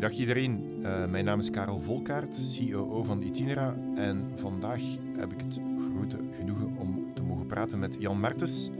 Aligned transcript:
Goeiedag 0.00 0.20
iedereen, 0.20 0.80
uh, 0.82 1.06
mijn 1.06 1.24
naam 1.24 1.38
is 1.38 1.50
Karel 1.50 1.80
Volkaert, 1.80 2.56
COO 2.56 3.02
van 3.02 3.22
Itinera 3.22 3.76
en 3.94 4.32
vandaag 4.36 4.82
heb 5.16 5.32
ik 5.32 5.40
het 5.40 5.60
grote 5.78 6.16
genoegen 6.32 6.76
om 6.76 7.14
te 7.14 7.22
mogen 7.22 7.46
praten 7.46 7.78
met 7.78 7.96
Jan 7.98 8.20
Mertens, 8.20 8.70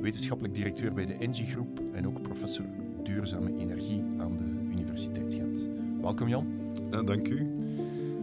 wetenschappelijk 0.00 0.54
directeur 0.54 0.92
bij 0.92 1.06
de 1.06 1.14
Engie 1.14 1.46
Groep 1.46 1.80
en 1.92 2.06
ook 2.06 2.22
professor 2.22 2.64
duurzame 3.02 3.58
energie 3.58 4.04
aan 4.18 4.36
de 4.36 4.72
Universiteit 4.72 5.34
Gent. 5.34 5.66
Welkom 6.00 6.28
Jan. 6.28 6.46
Ja, 6.90 7.02
dank 7.02 7.28
u. 7.28 7.38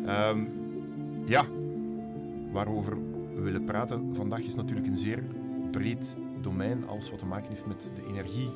Um, 0.08 0.50
ja, 1.26 1.46
waarover 2.52 2.98
we 3.34 3.42
willen 3.42 3.64
praten 3.64 4.16
vandaag 4.16 4.42
is 4.42 4.56
natuurlijk 4.56 4.88
een 4.88 4.98
zeer 4.98 5.24
breed 5.71 6.18
domein, 6.42 6.88
alles 6.88 7.09
wat 7.09 7.20
te 7.20 7.26
maken 7.26 7.49
heeft 7.49 7.66
met 7.66 7.91
de 7.95 8.08
energie 8.08 8.49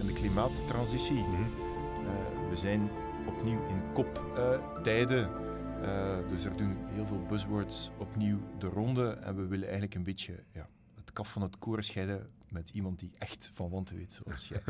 en 0.00 0.06
de 0.06 0.12
klimaattransitie. 0.12 1.16
Mm 1.16 1.34
-hmm. 1.34 1.46
uh, 2.04 2.48
we 2.50 2.56
zijn 2.56 2.90
opnieuw 3.26 3.66
in 3.66 3.92
koptijden. 3.92 5.30
Uh, 5.82 6.28
dus 6.28 6.44
er 6.44 6.56
doen 6.56 6.76
heel 6.86 7.06
veel 7.06 7.26
buzzwords 7.26 7.90
opnieuw 7.98 8.38
de 8.58 8.66
ronde. 8.66 9.08
En 9.08 9.36
we 9.36 9.46
willen 9.46 9.64
eigenlijk 9.64 9.94
een 9.94 10.02
beetje 10.02 10.42
ja, 10.52 10.68
het 10.94 11.12
kaf 11.12 11.32
van 11.32 11.42
het 11.42 11.58
koren 11.58 11.84
scheiden 11.84 12.30
met 12.48 12.70
iemand 12.70 12.98
die 12.98 13.12
echt 13.18 13.50
van 13.54 13.70
wanten 13.70 13.96
weet, 13.96 14.12
zoals 14.12 14.48
jij. 14.48 14.62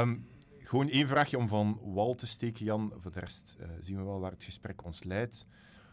um, 0.00 0.26
gewoon 0.68 0.88
één 0.88 1.08
vraagje 1.08 1.38
om 1.38 1.48
van 1.48 1.80
wal 1.82 2.14
te 2.14 2.26
steken, 2.26 2.64
Jan. 2.64 2.92
Voor 2.96 3.12
de 3.12 3.20
rest 3.20 3.56
uh, 3.60 3.66
zien 3.80 3.96
we 3.96 4.02
wel 4.02 4.20
waar 4.20 4.30
het 4.30 4.44
gesprek 4.44 4.84
ons 4.84 5.04
leidt. 5.04 5.46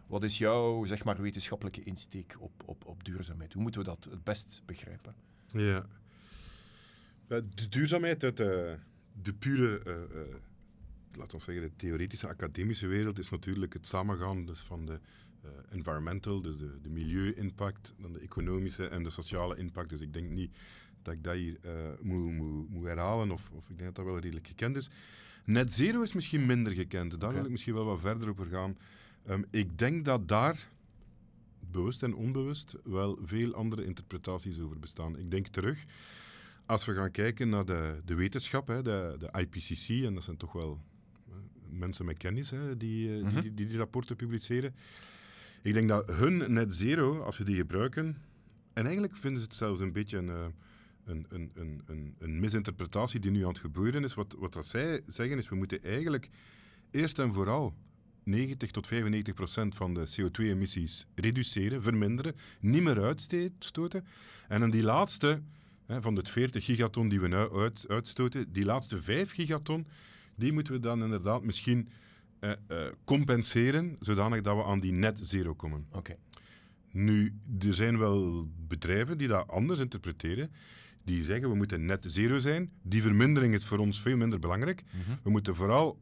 Wat 0.08 0.24
is 0.24 0.38
jouw 0.38 0.86
zeg 0.86 1.04
maar, 1.04 1.22
wetenschappelijke 1.22 1.84
insteek 1.84 2.36
op, 2.40 2.64
op, 2.66 2.86
op 2.86 3.04
duurzaamheid? 3.04 3.54
Hoe 3.54 3.62
moeten 3.62 3.82
we 3.82 3.88
dat 3.88 4.08
het 4.10 4.24
best 4.24 4.62
begrijpen? 4.66 5.16
Ja. 5.48 5.86
De 7.28 7.70
duurzaamheid 7.70 8.24
uit 8.24 8.38
de, 8.38 8.78
de 9.22 9.34
pure, 9.34 9.82
uh, 9.86 9.94
uh, 9.94 10.36
laten 11.16 11.38
we 11.38 11.44
zeggen, 11.44 11.64
de 11.64 11.76
theoretische 11.76 12.28
academische 12.28 12.88
wereld 12.88 13.20
is 13.20 13.30
natuurlijk 13.30 13.74
het 13.74 13.88
samengaan 13.88 14.46
dus 14.46 14.60
van 14.60 14.86
de 14.86 15.00
uh, 15.46 15.52
environmental, 15.70 16.42
dus 16.42 16.58
de, 16.58 16.82
de 16.82 16.90
milieu-impact, 16.90 17.94
dan 17.98 18.14
de 18.14 18.20
economische 18.20 18.88
en 18.88 19.04
de 19.04 19.10
sociale 19.10 19.58
impact. 19.58 19.90
Dus 19.90 20.02
ik 20.02 20.14
denk 20.14 20.30
niet 20.30 20.56
dat 21.02 21.14
ik 21.14 21.24
dat 21.24 21.36
hier 21.36 21.58
moet, 22.02 22.32
moet, 22.32 22.70
moet 22.70 22.86
herhalen, 22.86 23.32
of, 23.32 23.50
of 23.52 23.70
ik 23.70 23.78
denk 23.78 23.86
dat 23.86 23.96
dat 23.96 24.06
wel 24.06 24.20
redelijk 24.20 24.48
gekend 24.48 24.76
is. 24.76 24.90
Net 25.46 25.74
zero 25.74 26.02
is 26.02 26.14
misschien 26.14 26.46
minder 26.46 26.74
gekend, 26.74 27.12
daar 27.12 27.20
okay. 27.20 27.34
wil 27.34 27.46
ik 27.46 27.52
misschien 27.52 27.74
wel 27.74 27.86
wat 27.86 28.00
verder 28.00 28.30
over 28.30 28.46
gaan. 28.46 28.78
Um, 29.30 29.46
ik 29.52 29.78
denk 29.78 30.06
dat 30.06 30.28
daar, 30.28 30.70
bewust 31.72 32.04
en 32.04 32.16
onbewust, 32.16 32.76
wel 32.84 33.20
veel 33.22 33.54
andere 33.54 33.86
interpretaties 33.86 34.60
over 34.60 34.80
bestaan. 34.80 35.18
Ik 35.18 35.32
denk 35.32 35.48
terug, 35.48 35.86
als 36.66 36.86
we 36.86 36.94
gaan 36.94 37.12
kijken 37.12 37.50
naar 37.50 37.66
de, 37.66 38.02
de 38.06 38.16
wetenschap, 38.16 38.68
hè, 38.68 38.82
de, 38.82 39.16
de 39.20 39.40
IPCC, 39.40 40.04
en 40.06 40.14
dat 40.14 40.24
zijn 40.24 40.38
toch 40.38 40.52
wel 40.54 40.82
mensen 41.78 42.06
met 42.06 42.18
kennis 42.18 42.50
hè, 42.50 42.78
die, 42.78 43.10
mm 43.10 43.28
-hmm. 43.28 43.42
die, 43.42 43.54
die, 43.54 43.66
die 43.66 43.78
rapporten 43.78 44.16
publiceren. 44.16 44.76
Ik 45.62 45.74
denk 45.74 45.88
dat 45.88 46.08
hun 46.08 46.54
net 46.54 46.76
zero, 46.76 47.22
als 47.22 47.38
we 47.38 47.44
die 47.44 47.56
gebruiken, 47.56 48.18
en 48.74 48.84
eigenlijk 48.84 49.16
vinden 49.18 49.40
ze 49.40 49.46
het 49.46 49.56
zelfs 49.56 49.80
een 49.80 49.92
beetje 49.92 50.18
een, 50.18 50.54
een, 51.06 51.26
een, 51.30 51.52
een, 51.54 51.82
een, 51.86 52.16
een 52.20 52.40
misinterpretatie 52.40 53.20
die 53.20 53.32
nu 53.32 53.42
aan 53.42 53.48
het 53.48 53.60
gebeuren 53.60 54.04
is. 54.04 54.14
Wat, 54.14 54.36
wat 54.40 54.54
dat 54.54 54.66
zij 54.66 55.02
zeggen 55.08 55.38
is, 55.38 55.50
we 55.50 55.56
moeten 55.56 55.84
eigenlijk 55.84 56.30
eerst 56.92 57.20
en 57.20 57.32
vooral 57.32 57.74
90 58.24 58.72
tot 58.72 58.88
95 58.88 59.34
procent 59.34 59.76
van 59.76 59.94
de 59.94 60.08
CO2-emissies 60.08 61.06
reduceren, 61.16 61.82
verminderen, 61.82 62.36
niet 62.60 62.84
meer 62.84 63.02
uitstoten. 63.02 64.06
En 64.48 64.60
dan 64.60 64.70
die 64.70 64.84
laatste, 64.84 65.42
hè, 65.86 66.02
van 66.02 66.16
de 66.16 66.22
40 66.26 66.66
gigaton 66.66 67.10
die 67.10 67.20
we 67.20 67.28
nu 67.28 67.36
uit, 67.36 67.86
uitstoten, 67.88 68.52
die 68.52 68.66
laatste 68.66 68.98
5 68.98 69.32
gigaton, 69.32 69.88
die 70.36 70.54
moeten 70.54 70.74
we 70.74 70.80
dan 70.80 71.04
inderdaad 71.04 71.44
misschien 71.44 71.90
uh, 72.40 72.52
uh, 72.72 72.86
compenseren, 73.04 73.96
zodanig 74.00 74.42
dat 74.42 74.56
we 74.56 74.64
aan 74.64 74.80
die 74.80 74.92
net 74.92 75.20
zero 75.22 75.54
komen. 75.54 75.86
Oké. 75.90 75.98
Okay. 75.98 76.18
Nu, 76.92 77.34
er 77.60 77.74
zijn 77.74 77.98
wel 77.98 78.48
bedrijven 78.68 79.18
die 79.18 79.28
dat 79.28 79.48
anders 79.48 79.80
interpreteren. 79.80 80.52
Die 81.04 81.24
zeggen 81.24 81.50
we 81.50 81.56
moeten 81.56 81.86
net 81.86 82.06
zero 82.08 82.40
zijn. 82.40 82.72
Die 82.82 83.02
vermindering 83.02 83.54
is 83.54 83.66
voor 83.66 83.78
ons 83.78 84.02
veel 84.02 84.18
minder 84.18 84.40
belangrijk. 84.40 84.84
Mm 84.84 85.02
-hmm. 85.06 85.20
We 85.24 85.30
moeten 85.30 85.56
vooral 85.56 86.00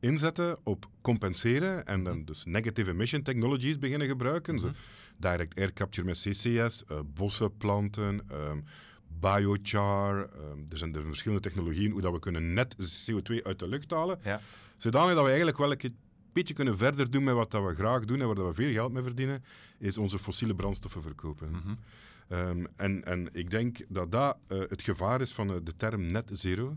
inzetten 0.00 0.58
op 0.62 0.90
compenseren 1.00 1.86
en 1.86 2.04
dan 2.04 2.24
dus 2.24 2.44
negative 2.44 2.90
emission 2.90 3.22
technologies 3.22 3.78
beginnen 3.78 4.08
gebruiken. 4.08 4.54
Mm 4.54 4.60
-hmm. 4.60 4.74
zo 4.74 4.80
direct 5.16 5.58
air 5.58 5.72
capture 5.72 6.06
met 6.06 6.20
CCS, 6.20 6.84
uh, 6.90 6.98
bossen 7.14 7.56
planten, 7.56 8.20
um, 8.32 8.64
biochar. 9.20 10.18
Um, 10.18 10.66
er 10.70 10.78
zijn 10.78 10.94
er 10.94 11.02
verschillende 11.02 11.42
technologieën 11.42 11.90
hoe 11.90 12.00
dat 12.00 12.12
we 12.12 12.18
kunnen 12.18 12.54
net 12.54 12.76
CO2 13.10 13.42
uit 13.42 13.58
de 13.58 13.68
lucht 13.68 13.90
halen. 13.90 14.18
Ja. 14.22 14.40
Zodanig 14.76 15.14
dat 15.14 15.22
we 15.22 15.28
eigenlijk 15.28 15.58
wel 15.58 15.72
een 15.72 15.96
beetje 16.32 16.54
kunnen 16.54 16.76
verder 16.76 17.10
doen 17.10 17.24
met 17.24 17.34
wat 17.34 17.50
dat 17.50 17.64
we 17.64 17.74
graag 17.74 18.04
doen 18.04 18.20
en 18.20 18.26
waar 18.26 18.46
we 18.46 18.54
veel 18.54 18.72
geld 18.72 18.92
mee 18.92 19.02
verdienen, 19.02 19.44
is 19.78 19.98
onze 19.98 20.18
fossiele 20.18 20.54
brandstoffen 20.54 21.02
verkopen. 21.02 21.48
Mm 21.48 21.60
-hmm. 21.62 21.78
um, 22.38 22.66
en, 22.76 23.04
en 23.04 23.28
ik 23.32 23.50
denk 23.50 23.78
dat 23.88 24.12
dat 24.12 24.36
uh, 24.48 24.58
het 24.58 24.82
gevaar 24.82 25.20
is 25.20 25.32
van 25.32 25.50
uh, 25.50 25.56
de 25.62 25.76
term 25.76 26.06
net 26.06 26.30
zero. 26.32 26.76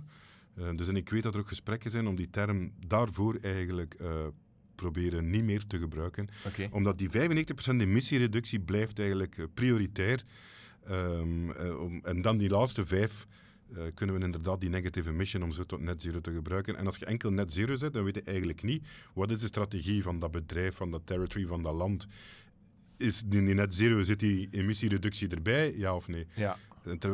Uh, 0.55 0.69
dus 0.75 0.87
en 0.87 0.95
ik 0.95 1.09
weet 1.09 1.23
dat 1.23 1.33
er 1.33 1.39
ook 1.39 1.47
gesprekken 1.47 1.91
zijn 1.91 2.07
om 2.07 2.15
die 2.15 2.29
term 2.29 2.71
daarvoor 2.87 3.37
eigenlijk 3.41 3.95
uh, 4.01 4.07
proberen 4.75 5.29
niet 5.29 5.43
meer 5.43 5.67
te 5.67 5.77
gebruiken. 5.77 6.27
Okay. 6.47 6.69
Omdat 6.71 6.97
die 6.97 7.09
95% 7.09 7.11
emissiereductie 7.65 8.59
blijft 8.59 8.99
eigenlijk 8.99 9.47
prioritair. 9.53 10.23
Um, 10.89 11.49
um, 11.49 11.99
en 12.03 12.21
dan 12.21 12.37
die 12.37 12.49
laatste 12.49 12.85
vijf 12.85 13.27
kunnen 13.93 14.15
we 14.15 14.25
inderdaad 14.25 14.61
die 14.61 14.69
negative 14.69 15.09
emission 15.09 15.43
om 15.43 15.51
zo 15.51 15.63
tot 15.63 15.81
net 15.81 16.01
zero 16.01 16.21
te 16.21 16.33
gebruiken. 16.33 16.75
En 16.75 16.85
als 16.85 16.97
je 16.97 17.05
enkel 17.05 17.31
net 17.31 17.53
zero 17.53 17.75
zet, 17.75 17.93
dan 17.93 18.03
weet 18.03 18.15
je 18.15 18.23
eigenlijk 18.23 18.63
niet 18.63 18.87
wat 19.13 19.31
is 19.31 19.39
de 19.39 19.47
strategie 19.47 20.03
van 20.03 20.19
dat 20.19 20.31
bedrijf, 20.31 20.75
van 20.75 20.91
dat 20.91 21.01
territory, 21.05 21.45
van 21.45 21.63
dat 21.63 21.73
land. 21.73 22.07
Is 22.97 23.23
in 23.29 23.45
die 23.45 23.55
net 23.55 23.75
zero, 23.75 24.01
zit 24.01 24.19
die 24.19 24.47
emissiereductie 24.51 25.27
erbij, 25.27 25.77
ja 25.77 25.95
of 25.95 26.07
nee? 26.07 26.27
Ja. 26.35 26.57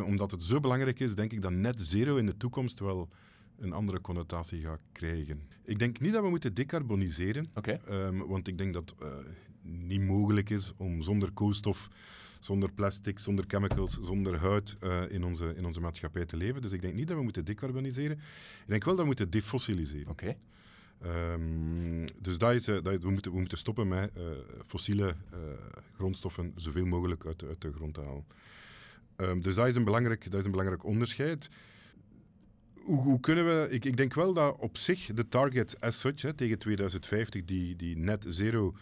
Omdat 0.05 0.31
het 0.31 0.43
zo 0.43 0.59
belangrijk 0.59 0.99
is, 0.99 1.15
denk 1.15 1.31
ik 1.31 1.41
dat 1.41 1.51
net 1.51 1.81
zero 1.81 2.15
in 2.15 2.25
de 2.25 2.37
toekomst 2.37 2.79
wel 2.79 3.09
een 3.59 3.73
andere 3.73 4.01
connotatie 4.01 4.61
gaat 4.61 4.81
krijgen. 4.91 5.41
Ik 5.63 5.79
denk 5.79 5.99
niet 5.99 6.13
dat 6.13 6.23
we 6.23 6.29
moeten 6.29 6.53
decarboniseren, 6.53 7.47
okay. 7.53 7.79
um, 7.89 8.27
want 8.27 8.47
ik 8.47 8.57
denk 8.57 8.73
dat 8.73 8.89
het 8.89 9.01
uh, 9.01 9.13
niet 9.61 10.01
mogelijk 10.01 10.49
is 10.49 10.73
om 10.77 11.01
zonder 11.01 11.31
koolstof, 11.31 11.89
zonder 12.45 12.71
plastic, 12.71 13.19
zonder 13.19 13.45
chemicals, 13.47 13.99
zonder 14.01 14.39
huid 14.39 14.75
uh, 14.83 15.01
in, 15.09 15.23
onze, 15.23 15.53
in 15.55 15.65
onze 15.65 15.79
maatschappij 15.79 16.25
te 16.25 16.37
leven. 16.37 16.61
Dus 16.61 16.71
ik 16.71 16.81
denk 16.81 16.93
niet 16.93 17.07
dat 17.07 17.17
we 17.17 17.23
moeten 17.23 17.45
decarboniseren. 17.45 18.17
Ik 18.17 18.67
denk 18.67 18.83
wel 18.83 18.93
dat 18.93 19.01
we 19.01 19.07
moeten 19.07 19.29
defossiliseren. 19.29 20.07
Okay. 20.07 20.37
Um, 21.05 22.05
dus 22.21 22.37
dat 22.37 22.53
is, 22.53 22.67
uh, 22.67 22.83
dat 22.83 22.93
is, 22.93 22.99
we, 23.03 23.11
moeten, 23.11 23.31
we 23.31 23.39
moeten 23.39 23.57
stoppen 23.57 23.87
met 23.87 24.11
fossiele 24.65 25.15
grondstoffen 25.95 26.53
zoveel 26.55 26.85
mogelijk 26.85 27.25
uit, 27.25 27.43
uit 27.43 27.61
de 27.61 27.71
grond 27.73 27.93
te 27.93 28.01
halen. 28.01 28.25
Um, 29.17 29.41
dus 29.41 29.55
dat 29.55 29.67
is, 29.67 29.75
een 29.75 29.83
belangrijk, 29.83 30.23
dat 30.31 30.39
is 30.39 30.45
een 30.45 30.51
belangrijk 30.51 30.83
onderscheid. 30.83 31.49
Hoe, 32.73 33.01
hoe, 33.01 33.19
kunnen 33.19 33.45
we... 33.45 33.67
Ik, 33.69 33.85
ik, 33.85 33.97
denk 33.97 34.13
wel 34.13 34.33
dat 34.33 34.57
op 34.59 34.77
zich 34.77 35.05
de 35.13 35.27
target 35.27 35.81
as 35.81 35.99
such, 35.99 36.21
hè, 36.21 36.33
tegen 36.33 36.59
2050, 36.59 37.45
die, 37.45 37.75
die 37.75 37.97
net 37.97 38.25
zero, 38.27 38.75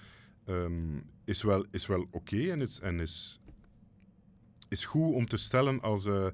um, 0.48 1.04
is 1.26 1.42
wel, 1.42 1.66
is 1.72 1.86
wel 1.86 2.02
oké 2.02 2.18
okay 2.18 2.52
en, 2.52 2.62
is, 2.62 2.80
en 2.80 3.00
is, 3.00 3.40
is 4.74 4.86
goed 4.86 5.14
om 5.14 5.28
te 5.28 5.38
stellen 5.38 5.82
als, 5.82 6.06
uh, 6.06 6.26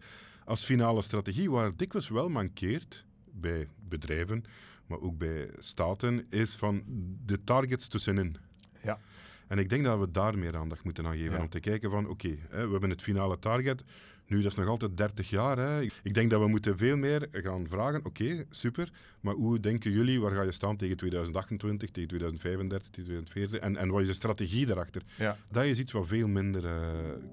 als 0.45 0.63
finale 0.63 1.01
strategie. 1.01 1.51
Waar 1.51 1.65
het 1.65 1.79
dikwijls 1.79 2.09
wel 2.09 2.29
mankeert 2.29 3.05
bij 3.31 3.67
bedrijven, 3.89 4.43
maar 4.85 4.99
ook 4.99 5.17
bij 5.17 5.49
staten, 5.57 6.25
is 6.29 6.55
van 6.55 6.83
de 7.25 7.43
targets 7.43 7.87
tussenin. 7.87 8.37
Ja. 8.83 8.99
En 9.47 9.57
ik 9.57 9.69
denk 9.69 9.83
dat 9.83 9.99
we 9.99 10.11
daar 10.11 10.37
meer 10.37 10.57
aandacht 10.57 10.83
moeten 10.83 11.05
aan 11.05 11.17
geven. 11.17 11.35
Ja. 11.35 11.41
Om 11.41 11.49
te 11.49 11.59
kijken 11.59 11.89
van, 11.89 12.07
oké, 12.07 12.27
okay, 12.27 12.65
we 12.65 12.71
hebben 12.71 12.89
het 12.89 13.01
finale 13.01 13.39
target. 13.39 13.83
Nu, 14.29 14.41
dat 14.41 14.51
is 14.51 14.57
nog 14.57 14.67
altijd 14.67 14.97
30 14.97 15.29
jaar. 15.29 15.57
Hè. 15.57 15.81
Ik 15.81 16.13
denk 16.13 16.29
dat 16.29 16.41
we 16.41 16.47
moeten 16.47 16.77
veel 16.77 16.97
meer 16.97 17.27
gaan 17.31 17.67
vragen. 17.67 17.99
Oké, 18.05 18.23
okay, 18.23 18.45
super. 18.49 18.91
Maar 19.21 19.33
hoe 19.33 19.59
denken 19.59 19.91
jullie, 19.91 20.21
waar 20.21 20.31
ga 20.31 20.41
je 20.41 20.51
staan 20.51 20.77
tegen 20.77 20.97
2028, 20.97 21.89
tegen 21.89 22.09
2035, 22.09 22.89
tegen 22.89 23.23
2040? 23.23 23.59
En, 23.59 23.77
en 23.77 23.89
wat 23.89 24.01
is 24.01 24.07
de 24.07 24.13
strategie 24.13 24.65
daarachter? 24.65 25.01
Ja. 25.17 25.37
Dat 25.51 25.63
is 25.63 25.79
iets 25.79 25.91
wat 25.91 26.07
veel 26.07 26.27
minder 26.27 26.63
uh, 26.63 26.71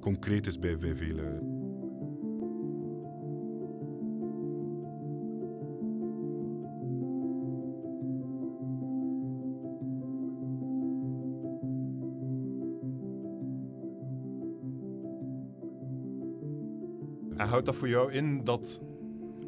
concreet 0.00 0.46
is 0.46 0.58
bij, 0.58 0.76
bij 0.76 0.96
En 17.36 17.48
houdt 17.48 17.66
dat 17.66 17.76
voor 17.76 17.88
jou 17.88 18.12
in 18.12 18.44
dat, 18.44 18.80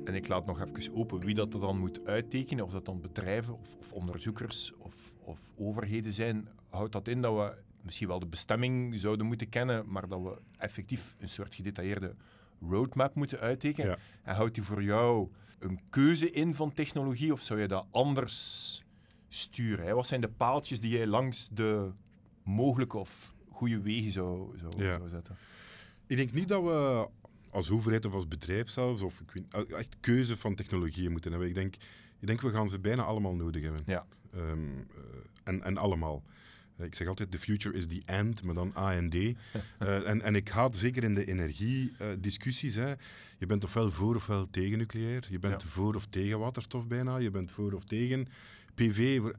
en 0.05 0.15
ik 0.15 0.29
laat 0.29 0.47
nog 0.47 0.61
even 0.61 0.95
open 0.95 1.21
wie 1.21 1.35
dat 1.35 1.55
er 1.55 1.61
dan 1.61 1.79
moet 1.79 2.05
uittekenen, 2.05 2.65
of 2.65 2.73
dat 2.73 2.85
dan 2.85 3.01
bedrijven 3.01 3.59
of, 3.59 3.75
of 3.75 3.93
onderzoekers 3.93 4.73
of, 4.79 5.15
of, 5.21 5.41
overheden 5.57 6.13
zijn, 6.13 6.49
houdt 6.71 6.93
dat 6.93 7.09
in 7.09 7.23
dat 7.23 7.37
we 7.37 7.57
misschien 7.83 8.09
wel 8.09 8.19
de 8.19 8.27
bestemming 8.27 9.01
zouden 9.01 9.27
moeten 9.27 9.49
kennen, 9.49 9.85
maar 9.91 10.09
dat 10.09 10.23
we 10.23 10.39
effectief 10.57 11.15
een 11.19 11.29
soort 11.29 11.55
gedetailleerde 11.55 12.15
roadmap 12.61 13.15
moeten 13.15 13.39
uittekenen. 13.41 13.91
Ja. 13.91 13.99
En 14.23 14.35
houdt 14.35 14.55
die 14.55 14.63
voor 14.65 14.83
jou 14.83 15.29
een 15.59 15.81
keuze 15.91 16.31
in 16.31 16.55
van 16.55 16.73
technologie 16.73 17.33
of 17.33 17.41
zou 17.41 17.61
je 17.61 17.69
dat 17.69 17.87
anders 17.91 18.83
sturen? 19.29 19.85
Hè? 19.87 19.95
Wat 19.95 20.07
zijn 20.07 20.21
de 20.21 20.29
paaltjes 20.29 20.81
die 20.81 20.91
jij 20.91 21.07
langs 21.07 21.49
de 21.53 21.91
mogelijke 22.45 22.99
of 22.99 23.35
goede 23.51 23.81
wegen 23.81 24.11
zou, 24.11 24.59
zou, 24.59 24.85
Ja. 24.85 24.97
zou 24.97 25.09
zetten? 25.09 25.37
Ik 26.07 26.17
denk 26.17 26.33
niet 26.33 26.49
dat 26.49 26.63
we 26.63 27.09
als 27.51 27.71
overheid 27.71 28.05
of 28.07 28.13
als 28.13 28.29
bedrijf 28.29 28.69
zelfs, 28.69 29.03
of 29.03 29.21
ik 29.21 29.31
weet, 29.31 29.69
eh, 29.71 29.79
echt 29.79 29.97
keuze 30.01 30.37
van 30.37 30.55
technologieën 30.55 31.11
moeten 31.11 31.31
hebben. 31.31 31.49
Ik 31.49 31.55
denk, 31.55 31.75
ik 32.21 32.27
denk 32.27 32.41
we 32.41 32.51
gaan 32.51 32.69
ze 32.69 32.79
bijna 32.79 33.03
allemaal 33.03 33.35
nodig 33.35 33.63
hebben. 33.63 33.83
Ja. 33.87 34.07
Ehm, 34.33 34.43
eh, 34.43 35.03
en, 35.45 35.63
en 35.63 35.77
allemaal. 35.77 36.23
Eh, 36.77 36.87
Ik 36.87 36.95
zeg 36.95 37.07
altijd, 37.09 37.31
the 37.31 37.39
future 37.39 37.77
is 37.77 37.87
the 37.87 38.03
end, 38.05 38.43
maar 38.43 38.55
dan 38.55 38.73
A 38.77 38.95
en 38.95 39.09
D. 39.11 39.15
En, 39.79 40.23
en 40.23 40.35
ik 40.35 40.49
haat 40.49 40.77
zeker 40.77 41.05
in 41.05 41.15
de 41.15 41.25
energiediscussies. 41.25 42.75
hè 42.75 42.93
je 43.39 43.47
bent 43.47 43.65
ofwel 43.65 43.91
voor 43.91 44.15
ofwel 44.17 44.51
tegen 44.51 44.79
nucleair. 44.79 45.27
Je 45.31 45.39
bent 45.39 45.63
Ja. 45.63 45.69
voor 45.69 45.95
of 45.95 46.07
tegen 46.07 46.39
waterstof 46.39 46.89
bijna. 46.89 47.17
Je 47.17 47.31
bent 47.31 47.51
voor 47.51 47.73
of 47.73 47.85
tegen 47.85 48.27
PV. 48.75 49.21
Voor- 49.21 49.37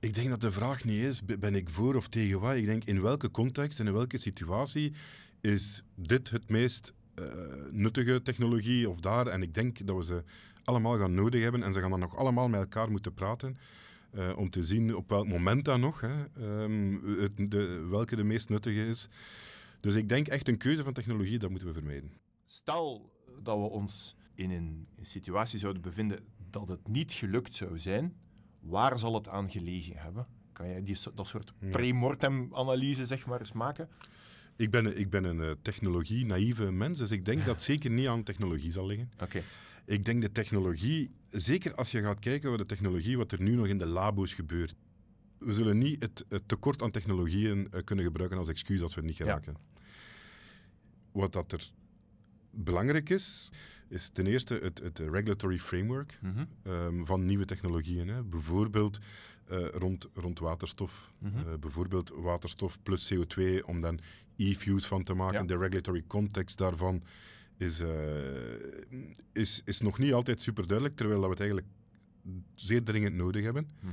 Ik 0.00 0.14
denk 0.14 0.28
dat 0.28 0.40
de 0.40 0.52
vraag 0.52 0.84
niet 0.84 1.02
is, 1.02 1.24
ben 1.38 1.54
ik 1.54 1.68
voor 1.70 1.94
of 1.94 2.08
tegen 2.08 2.40
wat? 2.40 2.54
Ik 2.56 2.66
denk, 2.66 2.84
in 2.84 3.00
welke 3.02 3.30
context 3.30 3.80
en 3.80 3.86
in 3.86 3.92
welke 3.92 4.18
situatie 4.18 4.92
is 5.40 5.82
dit 5.94 6.30
het 6.30 6.48
meest 6.48 6.92
eh, 7.14 7.24
nuttige 7.70 8.22
technologie 8.22 8.88
of 8.88 9.00
daar? 9.00 9.26
En 9.26 9.42
ik 9.42 9.54
denk 9.54 9.86
dat 9.86 9.96
we 9.96 10.04
ze 10.04 10.22
allemaal 10.64 10.98
gaan 10.98 11.14
nodig 11.14 11.42
hebben 11.42 11.62
en 11.62 11.72
ze 11.72 11.80
gaan 11.80 11.90
dan 11.90 12.00
nog 12.00 12.16
allemaal 12.16 12.48
met 12.48 12.60
elkaar 12.60 12.90
moeten 12.90 13.14
praten. 13.14 13.56
eh, 14.12 14.32
om 14.36 14.50
te 14.50 14.64
zien 14.64 14.96
op 14.96 15.08
welk 15.08 15.26
moment 15.26 15.64
dan 15.64 15.80
nog, 15.80 16.00
hè, 16.00 16.24
ehm, 16.24 16.92
het, 17.20 17.50
de, 17.50 17.86
welke 17.90 18.16
de 18.16 18.24
meest 18.24 18.48
nuttige 18.48 18.86
is. 18.86 19.08
Dus 19.80 19.94
ik 19.94 20.08
denk 20.08 20.28
echt 20.28 20.48
een 20.48 20.56
keuze 20.56 20.82
van 20.82 20.92
technologie, 20.92 21.38
dat 21.38 21.50
moeten 21.50 21.68
we 21.68 21.74
vermijden. 21.74 22.10
Stel 22.44 23.12
dat 23.42 23.56
we 23.56 23.62
ons 23.62 24.16
in 24.34 24.50
een, 24.50 24.86
situatie 25.02 25.58
zouden 25.58 25.82
bevinden 25.82 26.18
dat 26.50 26.68
het 26.68 26.88
niet 26.88 27.12
gelukt 27.12 27.54
zou 27.54 27.78
zijn, 27.78 28.16
waar 28.60 28.98
zal 28.98 29.14
het 29.14 29.28
aan 29.28 29.50
gelegen 29.50 29.96
hebben? 29.96 30.26
Kan 30.52 30.68
jij 30.68 30.82
die, 30.82 30.96
dat 31.14 31.26
soort 31.26 31.52
pre-mortem-analyse 31.70 33.06
zeg 33.06 33.26
maar 33.26 33.40
eens 33.40 33.52
maken? 33.52 33.88
Ik 34.56 34.70
ben, 34.70 34.98
ik 34.98 35.10
ben 35.10 35.24
een 35.24 35.42
eh, 35.42 35.50
technologie-naïeve 35.62 36.70
mens, 36.70 36.98
dus 36.98 37.10
ik 37.10 37.24
denk 37.24 37.44
dat 37.44 37.54
het 37.54 37.64
zeker 37.72 37.90
niet 37.90 38.06
aan 38.06 38.22
technologie 38.22 38.72
zal 38.72 38.86
liggen. 38.86 39.10
Oké. 39.20 39.42
Ik 39.84 40.04
denk 40.04 40.22
de 40.22 40.32
technologie, 40.32 41.10
zeker 41.28 41.74
als 41.74 41.90
je 41.90 42.02
gaat 42.02 42.18
kijken 42.18 42.48
naar 42.48 42.58
de 42.58 42.66
technologie, 42.66 43.16
wat 43.16 43.32
er 43.32 43.42
nu 43.42 43.54
nog 43.54 43.66
in 43.66 43.78
de 43.78 43.86
labo's 43.86 44.34
gebeurt. 44.34 44.74
We 45.38 45.52
zullen 45.52 45.78
niet 45.78 46.02
het, 46.02 46.24
het 46.28 46.48
tekort 46.48 46.82
aan 46.82 46.90
technologieën 46.90 47.68
eh, 47.70 47.84
kunnen 47.84 48.04
gebruiken 48.04 48.38
als 48.38 48.48
excuus 48.48 48.82
als 48.82 48.94
we 48.94 49.00
het 49.00 49.08
niet 49.08 49.18
geraken. 49.18 49.56
Wat 51.12 51.32
dat 51.32 51.52
er 51.52 51.70
belangrijk 52.50 53.10
is, 53.10 53.50
is 53.92 54.08
ten 54.08 54.26
eerste 54.26 54.54
het, 54.62 54.78
het 54.78 54.98
regulatory 54.98 55.58
framework 55.58 56.18
Mhm. 56.22 56.44
ehm, 56.62 57.04
van 57.04 57.24
nieuwe 57.24 57.44
technologieën. 57.44 58.08
Hè. 58.08 58.22
Bijvoorbeeld 58.22 58.98
eh, 59.46 59.68
rond, 59.68 60.08
rond 60.14 60.38
waterstof. 60.38 61.12
Mhm. 61.18 61.38
Eh, 61.38 61.44
bijvoorbeeld 61.60 62.10
waterstof 62.16 62.82
plus 62.82 63.12
CO2, 63.14 63.66
om 63.66 63.80
dan 63.80 64.00
e-fuels 64.36 64.86
van 64.86 65.02
te 65.02 65.14
maken. 65.14 65.40
Ja. 65.40 65.46
De 65.46 65.56
regulatory 65.56 66.04
context 66.06 66.58
daarvan 66.58 67.02
is, 67.56 67.80
eh, 67.80 67.88
is, 69.32 69.62
is 69.64 69.80
nog 69.80 69.98
niet 69.98 70.12
altijd 70.12 70.40
super 70.40 70.66
duidelijk, 70.66 70.96
terwijl 70.96 71.20
dat 71.20 71.28
we 71.28 71.34
het 71.34 71.44
eigenlijk 71.44 71.72
zeer 72.54 72.82
dringend 72.82 73.14
nodig 73.14 73.42
hebben. 73.42 73.68
Mhm. 73.80 73.90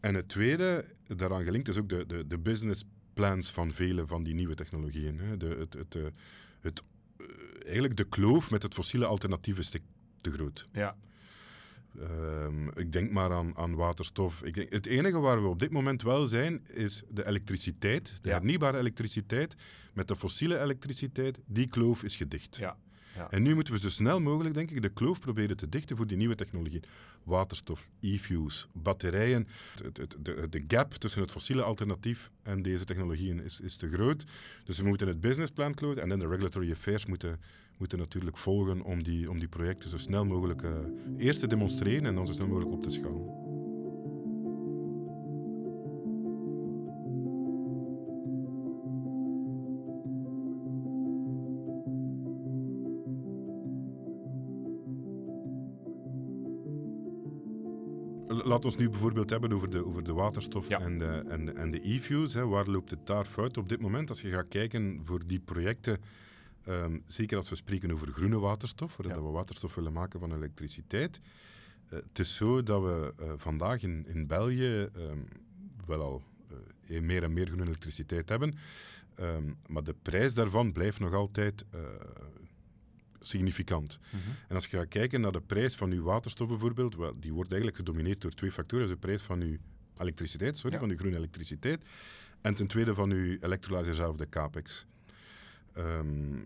En 0.00 0.14
het 0.14 0.28
tweede, 0.28 0.84
daaraan 1.16 1.42
gelinkt, 1.44 1.68
is 1.68 1.76
ook 1.76 1.88
de, 1.88 2.06
de, 2.06 2.26
de 2.26 2.38
business 2.38 2.84
plans 3.14 3.50
van 3.52 3.72
vele 3.72 4.06
van 4.06 4.22
die 4.22 4.34
nieuwe 4.34 4.54
technologieën. 4.54 5.18
Hè. 5.18 5.36
De, 5.36 5.46
het, 5.46 5.72
het, 5.72 5.96
het, 6.60 6.82
eigenlijk 7.68 7.96
de 7.96 8.04
kloof 8.08 8.50
met 8.50 8.62
het 8.62 8.74
fossiele 8.74 9.06
alternatief 9.06 9.58
is 9.58 9.70
te, 9.70 9.80
te 10.20 10.30
groot. 10.30 10.68
Ja. 10.72 10.96
Ehm, 12.00 12.68
ik 12.68 12.92
denk 12.92 13.10
maar 13.10 13.32
aan, 13.32 13.56
aan 13.56 13.74
waterstof. 13.74 14.42
Ik 14.42 14.54
denk, 14.54 14.72
het 14.72 14.86
enige 14.86 15.18
waar 15.20 15.42
we 15.42 15.48
op 15.48 15.58
dit 15.58 15.70
moment 15.70 16.02
wel 16.02 16.26
zijn, 16.26 16.66
is 16.66 17.02
de 17.10 17.26
elektriciteit, 17.26 18.18
de 18.22 18.28
Ja. 18.28 18.34
hernieuwbare 18.34 18.78
elektriciteit. 18.78 19.56
Met 19.94 20.08
de 20.08 20.16
fossiele 20.16 20.58
elektriciteit, 20.60 21.40
die 21.46 21.66
kloof 21.68 22.02
is 22.02 22.16
gedicht. 22.16 22.56
Ja. 22.56 22.76
En 23.30 23.42
nu 23.42 23.54
moeten 23.54 23.72
we 23.72 23.78
zo 23.78 23.88
snel 23.90 24.20
mogelijk, 24.20 24.54
denk 24.54 24.70
ik, 24.70 24.82
de 24.82 24.88
kloof 24.88 25.20
proberen 25.20 25.56
te 25.56 25.68
dichten 25.68 25.96
voor 25.96 26.06
die 26.06 26.16
nieuwe 26.16 26.34
technologieën. 26.34 26.82
Waterstof, 27.22 27.88
e-fuels, 28.00 28.68
batterijen. 28.72 29.48
Het- 29.82 30.16
de, 30.22 30.46
de 30.50 30.64
gap 30.68 30.94
tussen 30.94 31.22
het 31.22 31.30
fossiele 31.30 31.62
alternatief 31.62 32.30
en 32.42 32.62
deze 32.62 32.84
technologieën 32.84 33.40
is, 33.44 33.60
is 33.60 33.76
te 33.76 33.88
groot. 33.88 34.24
Dus 34.64 34.78
we 34.78 34.86
moeten 34.86 35.08
het 35.08 35.20
businessplan 35.20 35.74
closen 35.74 36.02
en 36.02 36.08
dan 36.08 36.18
de 36.18 36.26
regulatory 36.28 36.70
affairs 36.70 37.06
moeten, 37.06 37.40
moeten 37.78 37.98
natuurlijk 37.98 38.36
volgen 38.36 38.82
om 38.82 39.02
die, 39.02 39.30
om 39.30 39.38
die 39.38 39.48
projecten 39.48 39.90
zo 39.90 39.98
snel 39.98 40.24
mogelijk 40.24 40.62
eh, 40.62 40.70
eerst 41.18 41.40
te 41.40 41.46
demonstreren 41.46 42.06
en 42.06 42.14
dan 42.14 42.26
zo 42.26 42.32
snel 42.32 42.46
mogelijk 42.48 42.72
op 42.72 42.82
te 42.82 42.90
schalen. 42.90 43.46
Laat 58.58 58.66
ons 58.72 58.76
nu 58.82 58.88
bijvoorbeeld 58.90 59.30
hebben 59.30 59.52
over 59.52 59.70
de, 59.70 59.86
over 59.86 60.04
de 60.04 60.12
waterstof 60.12 60.68
Ja. 60.68 60.80
en 60.80 60.98
de, 60.98 61.24
en, 61.28 61.44
de- 61.44 61.52
en 61.52 61.70
de 61.70 61.88
e-fuels. 61.88 62.34
Waar 62.34 62.66
loopt 62.66 62.90
het 62.90 63.06
daar 63.06 63.24
fout 63.24 63.56
op 63.56 63.68
dit 63.68 63.80
moment? 63.80 64.08
Als 64.08 64.20
je 64.20 64.30
gaat 64.30 64.48
kijken 64.48 65.00
voor 65.04 65.26
die 65.26 65.40
projecten, 65.40 65.98
ehm, 66.64 66.98
zeker 67.06 67.36
als 67.36 67.48
we 67.48 67.56
spreken 67.56 67.90
over 67.90 68.12
groene 68.12 68.38
waterstof, 68.38 68.96
Ja. 69.02 69.08
dat 69.08 69.22
we 69.22 69.28
waterstof 69.28 69.74
willen 69.74 69.92
maken 69.92 70.20
van 70.20 70.34
elektriciteit. 70.34 71.20
eh, 71.88 71.98
het 71.98 72.18
is 72.18 72.36
zo 72.36 72.62
dat 72.62 72.82
we 72.82 73.14
eh, 73.18 73.32
vandaag 73.36 73.82
in, 73.82 74.06
in 74.06 74.26
België 74.26 74.88
ehm, 74.94 75.18
wel 75.86 76.00
al 76.02 76.22
eh, 76.86 77.00
meer 77.00 77.22
en 77.22 77.32
meer 77.32 77.46
groene 77.46 77.64
elektriciteit 77.64 78.28
hebben. 78.28 78.54
Ehm, 79.14 79.52
maar 79.66 79.82
de 79.84 79.94
prijs 80.02 80.34
daarvan 80.34 80.72
blijft 80.72 81.00
nog 81.00 81.12
altijd 81.12 81.64
significant. 83.20 83.98
Mhm. 84.10 84.22
En 84.48 84.54
als 84.54 84.66
je 84.66 84.76
gaat 84.76 84.88
kijken 84.88 85.20
naar 85.20 85.32
de 85.32 85.40
prijs 85.40 85.74
van 85.76 85.90
uw 85.90 86.02
waterstof 86.02 86.48
bijvoorbeeld, 86.48 86.96
wel, 86.96 87.14
die 87.20 87.32
wordt 87.32 87.48
eigenlijk 87.52 87.80
gedomineerd 87.80 88.20
door 88.20 88.30
twee 88.30 88.52
factoren. 88.52 88.84
Is 88.84 88.90
de 88.90 88.96
prijs 88.98 89.22
van 89.22 89.40
uw 89.40 89.56
elektriciteit, 89.98 90.58
sorry, 90.58 90.74
Ja. 90.74 90.80
van 90.80 90.90
uw 90.90 90.96
groene 90.96 91.16
elektriciteit. 91.16 91.84
En 92.40 92.54
ten 92.54 92.66
tweede 92.66 92.94
van 92.94 93.10
uw 93.10 93.36
electrolyzer 93.40 93.94
zelf, 93.94 94.16
de 94.16 94.28
capex. 94.28 94.86
Ehm, 95.72 96.36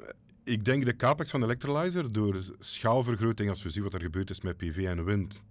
ik 0.45 0.65
denk 0.65 0.85
de 0.85 0.97
capex 0.97 1.31
van 1.31 1.41
de 1.41 1.47
electrolyzer, 1.47 2.13
door 2.13 2.37
schaalvergroting, 2.59 3.49
als 3.49 3.63
we 3.63 3.71
zien 3.71 3.83
wat 3.83 3.95
er 3.95 4.01
gebeurd 4.03 4.31
is 4.31 4.41
met 4.41 4.57
PV 4.57 4.85
en 4.87 5.05
wind, 5.05 5.43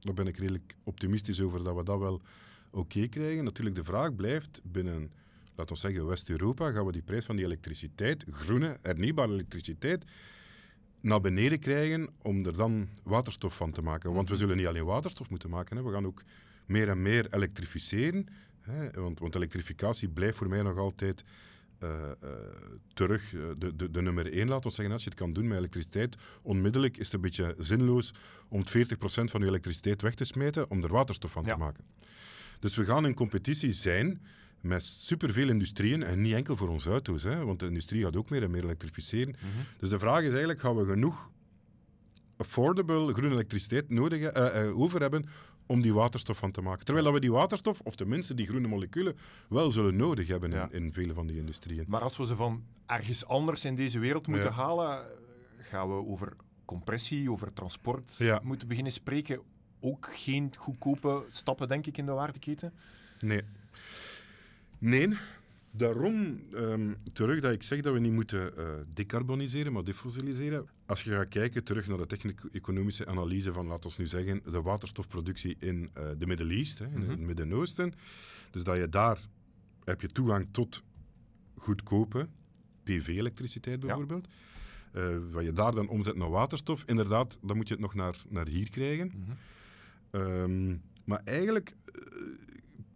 daar 0.00 0.14
ben 0.14 0.26
ik 0.26 0.36
redelijk 0.36 0.74
optimistisch 0.84 1.40
over 1.40 1.64
dat 1.64 1.76
we 1.76 1.82
dat 1.84 1.98
wel 1.98 2.20
oké 2.70 3.06
krijgen. 3.06 3.44
Natuurlijk, 3.44 3.76
de 3.76 3.84
vraag 3.84 4.14
blijft 4.14 4.60
binnen, 4.64 5.10
laten 5.54 5.74
we 5.74 5.80
zeggen, 5.80 6.06
West-Europa, 6.06 6.70
gaan 6.70 6.86
we 6.86 6.92
die 6.92 7.02
prijs 7.02 7.24
van 7.24 7.36
die 7.36 7.44
elektriciteit, 7.44 8.24
groene, 8.30 8.78
hernieuwbare 8.82 9.32
elektriciteit, 9.32 10.04
naar 11.00 11.20
beneden 11.20 11.58
krijgen 11.58 12.08
om 12.22 12.46
er 12.46 12.56
dan 12.56 12.88
waterstof 13.02 13.56
van 13.56 13.70
te 13.70 13.82
maken. 13.82 14.12
Want 14.12 14.28
we 14.28 14.36
zullen 14.36 14.56
niet 14.56 14.66
alleen 14.66 14.84
waterstof 14.84 15.30
moeten 15.30 15.50
maken, 15.50 15.76
hè. 15.76 15.82
we 15.82 15.92
gaan 15.92 16.06
ook 16.06 16.22
meer 16.66 16.88
en 16.88 17.02
meer 17.02 17.34
elektrificeren. 17.34 18.26
Hè. 18.60 18.90
Want, 18.90 19.18
want 19.18 19.34
elektrificatie 19.34 20.08
blijft 20.08 20.36
voor 20.36 20.48
mij 20.48 20.62
nog 20.62 20.76
altijd 20.78 21.24
eh, 21.78 22.10
eh, 22.10 22.30
terug 22.94 23.34
eh, 23.34 23.40
de, 23.58 23.76
de, 23.76 23.90
de 23.90 24.02
nummer 24.02 24.32
één, 24.32 24.48
laten 24.48 24.68
we 24.68 24.74
zeggen. 24.74 24.94
Als 24.94 25.04
je 25.04 25.10
het 25.10 25.18
kan 25.18 25.32
doen 25.32 25.46
met 25.48 25.58
elektriciteit, 25.58 26.16
onmiddellijk 26.42 26.96
is 26.96 27.04
het 27.04 27.14
een 27.14 27.20
beetje 27.20 27.54
zinloos 27.58 28.14
om 28.48 28.58
het 28.58 28.70
40% 28.70 29.00
van 29.04 29.40
je 29.40 29.46
elektriciteit 29.46 30.02
weg 30.02 30.14
te 30.14 30.24
smeten 30.24 30.70
om 30.70 30.82
er 30.82 30.92
waterstof 30.92 31.30
van 31.30 31.42
Ja. 31.42 31.52
te 31.52 31.58
maken. 31.58 31.84
Dus 32.58 32.74
we 32.76 32.84
gaan 32.84 33.06
in 33.06 33.14
competitie 33.14 33.72
zijn 33.72 34.22
met 34.60 34.84
superveel 34.84 35.48
industrieën 35.48 36.02
en 36.02 36.20
niet 36.20 36.32
enkel 36.34 36.56
voor 36.56 36.68
onze 36.68 36.90
auto's, 36.90 37.22
hè, 37.22 37.44
want 37.44 37.60
de 37.60 37.66
industrie 37.66 38.02
gaat 38.04 38.16
ook 38.16 38.30
meer 38.30 38.42
en 38.42 38.50
meer 38.50 38.62
elektrificeren. 38.64 39.34
Mhm. 39.38 39.46
Dus 39.78 39.88
de 39.90 39.98
vraag 39.98 40.20
is 40.22 40.28
eigenlijk, 40.30 40.60
gaan 40.60 40.76
we 40.76 40.84
genoeg 40.84 41.30
affordable 42.36 43.12
groene 43.12 43.34
elektriciteit 43.34 43.90
nodig, 43.90 44.20
eh, 44.20 44.66
eh, 44.68 44.78
over 44.80 45.00
hebben 45.00 45.24
om 45.66 45.80
die 45.80 45.94
waterstof 45.94 46.38
van 46.38 46.50
te 46.50 46.60
maken? 46.60 46.84
Terwijl 46.84 47.04
dat 47.06 47.14
we 47.14 47.20
die 47.20 47.32
waterstof, 47.32 47.80
of 47.80 47.94
tenminste 47.94 48.34
die 48.34 48.46
groene 48.46 48.68
moleculen, 48.68 49.16
wel 49.48 49.70
zullen 49.70 49.96
nodig 49.96 50.26
hebben 50.28 50.50
Ja. 50.50 50.68
in, 50.70 50.84
in 50.84 50.92
vele 50.92 51.14
van 51.14 51.26
die 51.26 51.36
industrieën. 51.38 51.84
Maar 51.88 52.00
als 52.00 52.16
we 52.16 52.26
ze 52.26 52.36
van 52.36 52.64
ergens 52.86 53.24
anders 53.24 53.64
in 53.64 53.74
deze 53.74 53.98
wereld 53.98 54.26
moeten 54.26 54.50
Ja. 54.50 54.56
halen, 54.56 55.04
gaan 55.58 55.88
we 55.88 55.94
over 55.94 56.36
compressie, 56.64 57.30
over 57.30 57.52
transport 57.52 58.14
Ja. 58.18 58.40
moeten 58.42 58.68
beginnen 58.68 58.92
spreken. 58.92 59.40
Ook 59.80 60.08
geen 60.14 60.52
goedkope 60.56 61.24
stappen, 61.28 61.68
denk 61.68 61.86
ik, 61.86 61.96
in 61.98 62.06
de 62.06 62.12
waardeketen. 62.12 62.72
Nee. 63.20 63.42
Nee. 64.80 65.08
Daarom 65.72 66.40
ehm, 66.54 66.92
terug 67.12 67.40
dat 67.40 67.52
ik 67.52 67.62
zeg 67.62 67.80
dat 67.80 67.92
we 67.92 67.98
niet 68.00 68.12
moeten 68.12 68.56
eh, 68.56 68.64
decarboniseren, 68.94 69.72
maar 69.72 69.84
defossiliseren. 69.84 70.66
Als 70.86 71.02
je 71.02 71.10
gaat 71.10 71.28
kijken 71.28 71.64
terug 71.64 71.86
naar 71.86 71.98
de 71.98 72.06
technico-economische 72.06 73.06
analyse 73.06 73.52
van, 73.52 73.66
laten 73.66 73.90
we 73.90 73.96
nu 73.98 74.06
zeggen, 74.06 74.40
de 74.50 74.62
waterstofproductie 74.62 75.56
in 75.58 75.90
eh, 75.92 76.08
de 76.18 76.26
Middle 76.26 76.54
East, 76.54 76.78
hè, 76.78 76.84
in 76.84 76.98
Mhm. 77.00 77.10
het 77.10 77.20
Midden-Oosten. 77.20 77.92
Dus 78.50 78.62
dat 78.64 78.76
je 78.76 78.88
daar 78.88 79.18
heb 79.84 80.00
je 80.00 80.08
toegang 80.08 80.48
tot 80.50 80.82
goedkope 81.56 82.28
PV-elektriciteit 82.82 83.80
bijvoorbeeld. 83.80 84.28
Uh, 84.96 85.16
wat 85.30 85.44
je 85.44 85.52
daar 85.52 85.72
dan 85.74 85.88
omzet 85.88 86.16
naar 86.16 86.30
waterstof, 86.30 86.82
inderdaad, 86.86 87.38
dan 87.42 87.56
moet 87.56 87.68
je 87.68 87.74
het 87.74 87.82
nog 87.82 87.94
naar, 87.94 88.16
naar 88.28 88.46
hier 88.48 88.70
krijgen. 88.70 89.12
Mhm. 89.16 89.30
Ehm, 90.10 90.76
maar 91.04 91.20
eigenlijk, 91.24 91.74
eh, 91.84 92.02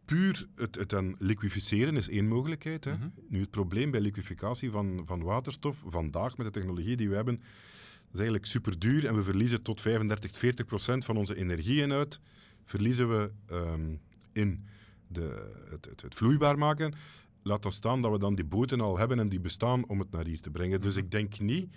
puur 0.05 0.47
het, 0.57 0.75
het 0.75 0.89
dan 0.89 1.15
liquificeren 1.19 1.97
is 1.97 2.09
één 2.09 2.29
mogelijkheid. 2.29 2.85
Hè. 2.85 2.93
Mhm. 2.93 3.09
Nu, 3.29 3.41
het 3.41 3.51
probleem 3.51 3.91
bij 3.91 4.01
liquificatie 4.01 4.71
van, 4.71 5.03
van 5.07 5.23
waterstof 5.23 5.83
vandaag 5.87 6.37
met 6.37 6.47
de 6.47 6.53
technologie 6.53 6.97
die 6.97 7.09
we 7.09 7.15
hebben, 7.15 7.41
is 8.13 8.21
eigenlijk 8.21 8.47
super 8.47 8.79
duur 8.79 9.07
en 9.07 9.15
we 9.15 9.23
verliezen 9.23 9.63
tot 9.63 9.81
35, 9.81 10.39
40 10.39 10.67
procent 10.67 11.05
van 11.05 11.17
onze 11.17 11.37
energieinhoud 11.37 12.21
verliezen 12.65 13.09
we 13.09 13.31
ehm, 13.47 13.95
in 14.33 14.65
de, 15.07 15.53
het, 15.71 15.85
het, 15.85 16.03
het 16.03 16.15
vloeibaar 16.15 16.59
maken. 16.59 16.95
Laat 17.43 17.63
dan 17.63 17.73
staan 17.73 18.03
dat 18.03 18.13
we 18.13 18.19
dan 18.19 18.35
die 18.35 18.45
boten 18.45 18.81
al 18.81 18.99
hebben 18.99 19.19
en 19.19 19.29
die 19.29 19.41
bestaan 19.41 19.87
om 19.87 19.99
het 19.99 20.11
naar 20.11 20.27
hier 20.27 20.41
te 20.41 20.51
brengen. 20.51 20.81
Dus 20.81 20.95
Mhm. 20.95 21.05
ik 21.05 21.11
denk 21.11 21.39
niet 21.39 21.75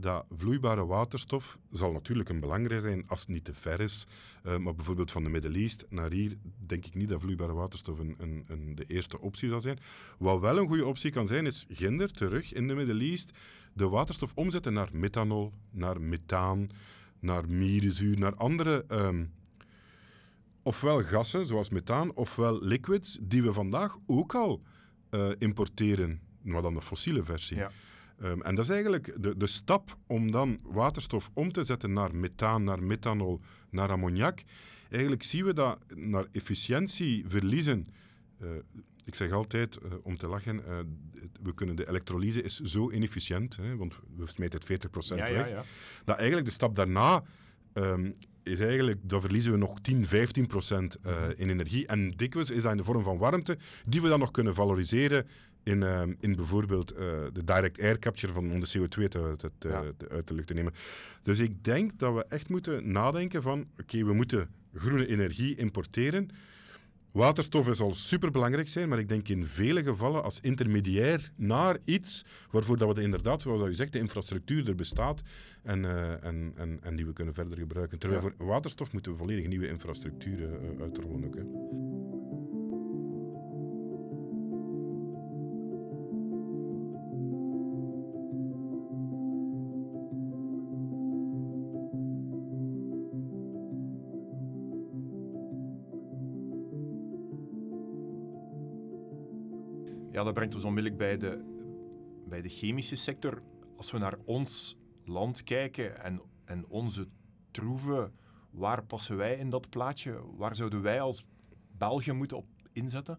dat 0.00 0.24
vloeibare 0.30 0.86
waterstof 0.86 1.58
zal 1.70 1.92
natuurlijk 1.92 2.28
een 2.28 2.40
belangrijk 2.40 2.82
zijn 2.82 3.04
als 3.06 3.20
het 3.20 3.28
niet 3.28 3.44
te 3.44 3.54
ver 3.54 3.80
is. 3.80 4.06
Eh, 4.42 4.56
maar 4.56 4.74
bijvoorbeeld 4.74 5.10
van 5.10 5.24
de 5.24 5.30
Middle 5.30 5.58
East 5.58 5.86
naar 5.88 6.12
hier 6.12 6.36
denk 6.66 6.86
ik 6.86 6.94
niet 6.94 7.08
dat 7.08 7.20
vloeibare 7.20 7.52
waterstof 7.52 7.98
een, 7.98 8.14
een, 8.18 8.44
een, 8.46 8.74
de 8.74 8.84
eerste 8.84 9.20
optie 9.20 9.48
zal 9.48 9.60
zijn. 9.60 9.78
Wat 10.18 10.40
wel 10.40 10.58
een 10.58 10.66
goede 10.66 10.86
optie 10.86 11.10
kan 11.10 11.26
zijn, 11.26 11.46
is 11.46 11.66
ginder 11.68 12.12
terug 12.12 12.52
in 12.52 12.68
de 12.68 12.74
Middle 12.74 13.04
East 13.04 13.30
de 13.72 13.88
waterstof 13.88 14.32
omzetten 14.34 14.72
naar 14.72 14.88
methanol, 14.92 15.52
naar 15.70 16.00
methaan, 16.00 16.68
naar 17.18 17.48
mierenzuur, 17.48 18.18
naar 18.18 18.34
andere 18.34 18.84
ehm, 18.88 19.24
ofwel 20.62 21.02
gassen 21.02 21.46
zoals 21.46 21.70
methaan, 21.70 22.14
ofwel 22.14 22.62
liquids 22.62 23.18
die 23.20 23.42
we 23.42 23.52
vandaag 23.52 23.96
ook 24.06 24.34
al 24.34 24.62
eh, 25.10 25.30
importeren, 25.38 26.20
maar 26.42 26.62
dan 26.62 26.74
de 26.74 26.82
fossiele 26.82 27.24
versie. 27.24 27.56
Ja. 27.56 27.70
Ehm, 28.20 28.40
en 28.40 28.54
dat 28.54 28.64
is 28.64 28.70
eigenlijk 28.70 29.14
de, 29.16 29.36
de 29.36 29.46
stap 29.46 29.96
om 30.06 30.30
dan 30.30 30.60
waterstof 30.64 31.30
om 31.34 31.52
te 31.52 31.64
zetten 31.64 31.92
naar 31.92 32.14
methaan, 32.14 32.64
naar 32.64 32.82
methanol, 32.82 33.40
naar 33.70 33.90
ammoniak. 33.90 34.42
Eigenlijk 34.90 35.22
zien 35.22 35.44
we 35.44 35.52
dat 35.52 35.78
naar 35.94 36.26
efficiëntie 36.32 37.24
verliezen. 37.26 37.86
Eh, 38.38 38.48
ik 39.04 39.14
zeg 39.14 39.32
altijd, 39.32 39.76
eh, 39.76 39.92
om 40.02 40.16
te 40.16 40.28
lachen, 40.28 40.66
eh, 40.66 40.78
we 41.42 41.54
kunnen 41.54 41.76
de 41.76 41.88
elektrolyse 41.88 42.42
is 42.42 42.60
zo 42.60 42.90
inefficiënt, 42.90 43.56
hè, 43.56 43.76
want 43.76 43.94
we 44.16 44.26
smijten 44.26 44.58
het 44.58 44.68
40% 44.68 45.20
Ja, 45.20 45.32
weg 45.32 45.48
ja, 45.48 45.54
ja. 45.54 45.64
dat 46.04 46.16
eigenlijk 46.16 46.46
de 46.46 46.52
stap 46.52 46.74
daarna 46.74 47.22
ehm, 47.72 48.10
is 48.42 48.60
eigenlijk, 48.60 48.98
dan 49.02 49.20
verliezen 49.20 49.52
we 49.52 49.58
nog 49.58 49.80
10, 49.80 50.06
15 50.06 50.46
procent 50.46 50.98
in 51.36 51.48
energie. 51.48 51.86
En 51.86 52.10
dikwijls 52.10 52.50
is 52.50 52.62
dat 52.62 52.70
in 52.70 52.76
de 52.76 52.84
vorm 52.84 53.02
van 53.02 53.18
warmte, 53.18 53.58
die 53.86 54.02
we 54.02 54.08
dan 54.08 54.18
nog 54.18 54.30
kunnen 54.30 54.54
valoriseren 54.54 55.26
in, 55.68 55.82
ehm, 55.82 56.14
in 56.20 56.36
bijvoorbeeld 56.36 56.92
eh, 56.92 57.06
de 57.32 57.44
direct 57.44 57.80
air 57.80 57.98
capture 57.98 58.32
van 58.32 58.52
om 58.52 58.60
de 58.60 58.72
CO2 58.78 59.08
te, 59.08 59.34
te, 59.36 59.50
te- 59.58 59.68
Ja. 59.68 59.82
te- 59.96 60.08
uit 60.08 60.28
de 60.28 60.34
lucht 60.34 60.46
te 60.46 60.54
nemen. 60.54 60.72
Dus 61.22 61.38
ik 61.38 61.64
denk 61.64 61.98
dat 61.98 62.14
we 62.14 62.24
echt 62.28 62.48
moeten 62.48 62.92
nadenken 62.92 63.42
van, 63.42 63.66
oké, 63.80 64.04
we 64.04 64.12
moeten 64.12 64.48
groene 64.74 65.06
energie 65.06 65.56
importeren. 65.56 66.28
Waterstof 67.12 67.68
zal 67.76 67.94
superbelangrijk 67.94 68.68
zijn, 68.68 68.88
maar 68.88 68.98
ik 68.98 69.08
denk 69.08 69.28
in 69.28 69.46
vele 69.46 69.82
gevallen 69.82 70.22
als 70.22 70.40
intermediair 70.40 71.30
naar 71.36 71.76
iets 71.84 72.24
waarvoor 72.50 72.76
dat 72.76 72.88
we 72.88 72.94
de, 72.94 73.02
inderdaad, 73.02 73.42
zoals 73.42 73.60
u 73.68 73.74
zegt, 73.74 73.92
de 73.92 73.98
infrastructuur 73.98 74.68
er 74.68 74.74
bestaat 74.74 75.22
en, 75.62 75.84
eh, 75.84 76.24
en, 76.24 76.52
en, 76.56 76.78
en 76.82 76.96
die 76.96 77.06
we 77.06 77.12
kunnen 77.12 77.34
verder 77.34 77.58
gebruiken. 77.58 77.98
Terwijl 77.98 78.22
Ja. 78.22 78.30
voor 78.36 78.46
waterstof 78.46 78.92
moeten 78.92 79.12
we 79.12 79.18
volledig 79.18 79.46
nieuwe 79.46 79.68
infrastructuur 79.68 80.42
eh, 80.42 80.80
uitrollen 80.80 81.24
ook. 81.24 81.34
Hè. 81.34 81.42
Dat 100.28 100.36
brengt 100.36 100.54
ons 100.54 100.64
onmiddellijk 100.64 101.00
bij 101.00 101.16
de, 101.16 101.44
bij 102.28 102.42
de 102.42 102.48
chemische 102.48 102.96
sector. 102.96 103.42
Als 103.76 103.90
we 103.90 103.98
naar 103.98 104.18
ons 104.24 104.78
land 105.04 105.42
kijken 105.42 106.02
en, 106.02 106.20
en 106.44 106.66
onze 106.66 107.06
troeven, 107.50 108.12
waar 108.50 108.84
passen 108.84 109.16
wij 109.16 109.36
in 109.36 109.50
dat 109.50 109.70
plaatje? 109.70 110.20
Waar 110.36 110.56
zouden 110.56 110.82
wij 110.82 111.00
als 111.00 111.24
België 111.78 112.12
moeten 112.12 112.36
op 112.36 112.46
inzetten? 112.72 113.18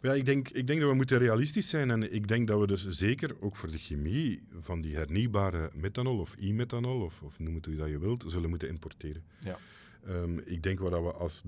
Ja, 0.00 0.12
ik 0.12 0.24
denk, 0.24 0.48
ik 0.48 0.66
denk 0.66 0.80
dat 0.80 0.88
we 0.88 0.94
moeten 0.94 1.18
realistisch 1.18 1.68
zijn 1.68 1.90
en 1.90 2.14
ik 2.14 2.28
denk 2.28 2.48
dat 2.48 2.60
we 2.60 2.66
dus 2.66 2.88
zeker 2.88 3.36
ook 3.40 3.56
voor 3.56 3.70
de 3.70 3.78
chemie 3.78 4.42
van 4.60 4.80
die 4.80 4.96
hernieuwbare 4.96 5.70
methanol 5.74 6.18
of 6.18 6.36
e-methanol, 6.38 7.00
of, 7.00 7.22
of 7.22 7.38
noem 7.38 7.54
het 7.54 7.66
hoe 7.66 7.74
dat 7.74 7.88
je 7.88 7.98
wilt, 7.98 8.24
zullen 8.26 8.48
moeten 8.48 8.68
importeren. 8.68 9.24
Ja. 9.40 9.58
Ehm, 10.06 10.38
ik 10.38 10.62
denk 10.62 10.78
wat 10.78 10.90
dat 10.90 11.02
we 11.02 11.12
als 11.12 11.42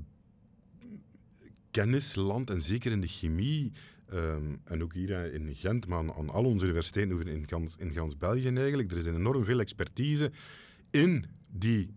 kennisland 1.77 2.51
en 2.51 2.63
zeker 2.63 2.93
in 2.93 3.01
de 3.01 3.07
chemie 3.07 3.73
ehm, 4.09 4.55
en 4.65 4.83
ook 4.83 4.95
hier 4.95 5.13
eh, 5.15 5.35
in 5.35 5.55
Gent, 5.55 5.87
maar 5.87 5.99
aan, 5.99 6.13
aan 6.13 6.31
al 6.31 6.45
onze 6.45 6.65
universiteiten 6.65 7.27
in 7.27 7.49
gans, 7.49 7.77
in 7.77 7.93
gans 7.93 8.17
België 8.17 8.49
eigenlijk, 8.49 8.91
er 8.91 8.97
is 8.97 9.07
enorm 9.07 9.45
veel 9.45 9.61
expertise 9.61 10.31
in 10.91 11.25
die 11.49 11.91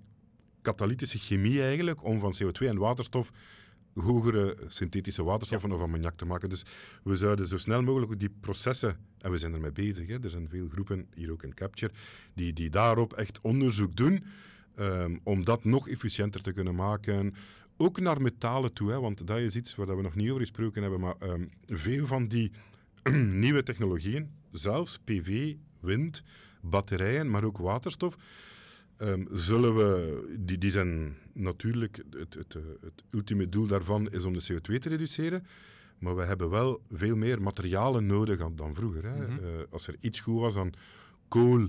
katalytische 0.61 1.17
chemie 1.17 1.61
eigenlijk 1.61 2.03
om 2.03 2.19
van 2.19 2.33
CO2 2.43 2.67
en 2.67 2.77
waterstof 2.77 3.31
hogere 3.93 4.57
synthetische 4.67 5.23
waterstoffen 5.23 5.71
of 5.71 5.81
ammoniak 5.81 6.17
te 6.17 6.25
maken. 6.25 6.49
Dus 6.49 6.63
we 7.03 7.15
zouden 7.15 7.47
zo 7.47 7.57
snel 7.57 7.83
mogelijk 7.83 8.19
die 8.19 8.33
processen, 8.39 8.97
en 9.17 9.31
we 9.31 9.37
zijn 9.37 9.53
ermee 9.53 9.71
bezig, 9.71 10.07
hè, 10.07 10.23
er 10.23 10.29
zijn 10.29 10.49
veel 10.49 10.67
groepen, 10.67 11.07
hier 11.15 11.31
ook 11.31 11.43
in 11.43 11.53
Capture, 11.53 11.93
die, 12.33 12.53
die 12.53 12.69
daarop 12.69 13.13
echt 13.13 13.39
onderzoek 13.41 13.95
doen, 13.95 14.23
ehm, 14.75 15.17
om 15.23 15.45
dat 15.45 15.63
nog 15.63 15.89
efficiënter 15.89 16.41
te 16.41 16.51
kunnen 16.51 16.75
maken. 16.75 17.33
Ook 17.81 17.99
naar 17.99 18.21
metalen 18.21 18.73
toe, 18.73 18.91
hè, 18.91 18.99
want 18.99 19.27
dat 19.27 19.37
is 19.37 19.55
iets 19.55 19.75
waar 19.75 19.95
we 19.95 20.01
nog 20.01 20.15
niet 20.15 20.29
over 20.29 20.41
gesproken 20.41 20.81
hebben, 20.81 20.99
maar 20.99 21.15
ehm, 21.19 21.45
veel 21.67 22.05
van 22.05 22.27
die 22.27 22.51
nieuwe 23.43 23.63
technologieën, 23.63 24.29
zelfs 24.51 24.99
PV, 25.03 25.55
wind, 25.79 26.23
batterijen, 26.61 27.29
maar 27.29 27.43
ook 27.43 27.57
waterstof, 27.57 28.17
Ehm, 28.99 29.23
zullen 29.31 29.75
we, 29.75 30.35
die, 30.39 30.57
die 30.57 30.71
zijn 30.71 31.15
natuurlijk, 31.33 32.03
het, 32.17 32.33
het, 32.33 32.55
eh, 32.55 32.61
het 32.81 33.03
ultieme 33.09 33.49
doel 33.49 33.67
daarvan 33.67 34.09
is 34.09 34.23
om 34.23 34.33
de 34.33 34.43
CO2 34.51 34.79
te 34.79 34.89
reduceren. 34.89 35.45
Maar 35.99 36.15
we 36.15 36.23
hebben 36.23 36.49
wel 36.49 36.81
veel 36.91 37.15
meer 37.15 37.41
materialen 37.41 38.05
nodig 38.05 38.53
dan, 38.53 38.75
vroeger. 38.75 39.05
Hè. 39.05 39.27
Mhm. 39.27 39.31
Eh, 39.31 39.49
als 39.69 39.87
er 39.87 39.95
iets 39.99 40.19
goed 40.19 40.39
was 40.39 40.57
aan 40.57 40.71
kool 41.27 41.67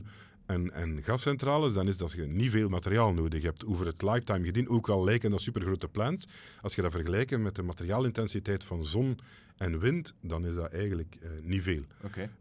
en, 0.50 0.73
en 0.73 1.02
gascentrales, 1.02 1.73
dan 1.73 1.88
is 1.88 1.97
dat 1.97 2.12
je 2.12 2.26
niet 2.26 2.50
veel 2.50 2.69
materiaal 2.69 3.12
nodig 3.12 3.42
hebt. 3.42 3.66
Over 3.66 3.87
het 3.87 4.02
lifetime 4.02 4.45
gezien, 4.49 4.69
ook 4.69 4.88
al 4.88 5.04
lijken 5.04 5.30
dat 5.30 5.40
supergrote 5.40 5.88
plants, 5.88 6.26
als 6.61 6.75
je 6.75 6.83
dat 6.83 6.92
vergelijkt 6.92 7.38
met 7.38 7.54
de 7.54 7.62
materiaalintensiteit 7.62 8.64
van 8.64 8.85
zon 8.85 9.19
en 9.57 9.78
wind, 9.78 10.14
dan 10.21 10.47
is 10.47 10.54
dat 10.54 10.73
eigenlijk 10.73 11.16
eh, 11.23 11.30
niet 11.42 11.62
veel. 11.62 11.83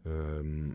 Ehm, 0.02 0.70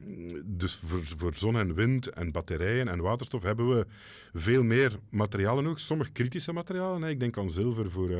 dus 0.45 0.75
voor, 0.75 1.03
voor 1.03 1.33
zon 1.35 1.57
en 1.57 1.73
wind 1.73 2.07
en 2.07 2.31
batterijen 2.31 2.87
en 2.87 2.99
waterstof 2.99 3.43
hebben 3.43 3.69
we 3.69 3.85
veel 4.33 4.63
meer 4.63 4.99
materialen 5.09 5.63
nodig. 5.63 5.79
Sommige 5.79 6.11
kritische 6.11 6.53
materialen. 6.53 7.01
Hè. 7.01 7.09
Ik 7.09 7.19
denk 7.19 7.37
aan 7.37 7.49
zilver 7.49 7.91
voor, 7.91 8.09
eh, 8.09 8.19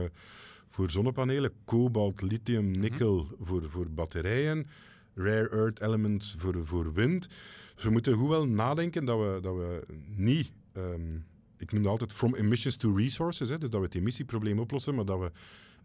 voor 0.69 0.91
zonnepanelen, 0.91 1.51
kobalt, 1.65 2.22
lithium, 2.22 2.72
nikkel 2.72 3.27
voor, 3.39 3.69
voor 3.69 3.89
batterijen, 3.89 4.67
rare 5.15 5.50
earth 5.50 5.81
elements 5.81 6.36
voor, 6.38 6.65
voor 6.65 6.93
wind. 6.93 7.27
Dus 7.75 7.84
we 7.84 7.89
moeten 7.89 8.13
goed 8.13 8.29
wel 8.29 8.48
nadenken 8.48 9.05
dat 9.05 9.19
we, 9.19 9.39
dat 9.41 9.55
we 9.55 9.84
niet... 10.15 10.51
ehm, 10.74 11.15
ik 11.57 11.72
noem 11.72 11.84
dat 11.84 11.91
altijd 11.91 12.13
from 12.13 12.36
emissions 12.36 12.75
to 12.75 12.95
resources. 12.95 13.50
Hè, 13.50 13.57
dus 13.57 13.69
dat 13.69 13.79
we 13.79 13.86
het 13.86 13.95
emissieprobleem 13.95 14.60
oplossen, 14.60 14.95
maar 14.95 15.05
dat 15.05 15.19
we 15.19 15.31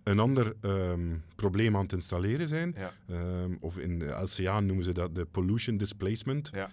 een 0.02 0.18
ander 0.18 0.54
ehm, 0.60 1.16
probleem 1.34 1.76
aan 1.76 1.82
het 1.82 1.92
installeren 1.92 2.48
zijn. 2.48 2.74
Ja. 2.76 2.92
Ehm, 3.08 3.54
of 3.60 3.78
in 3.78 3.98
de 3.98 4.06
LCA 4.06 4.60
noemen 4.60 4.84
ze 4.84 4.92
dat 4.92 5.14
de 5.14 5.24
pollution 5.24 5.76
displacement. 5.76 6.50
Ja. 6.54 6.70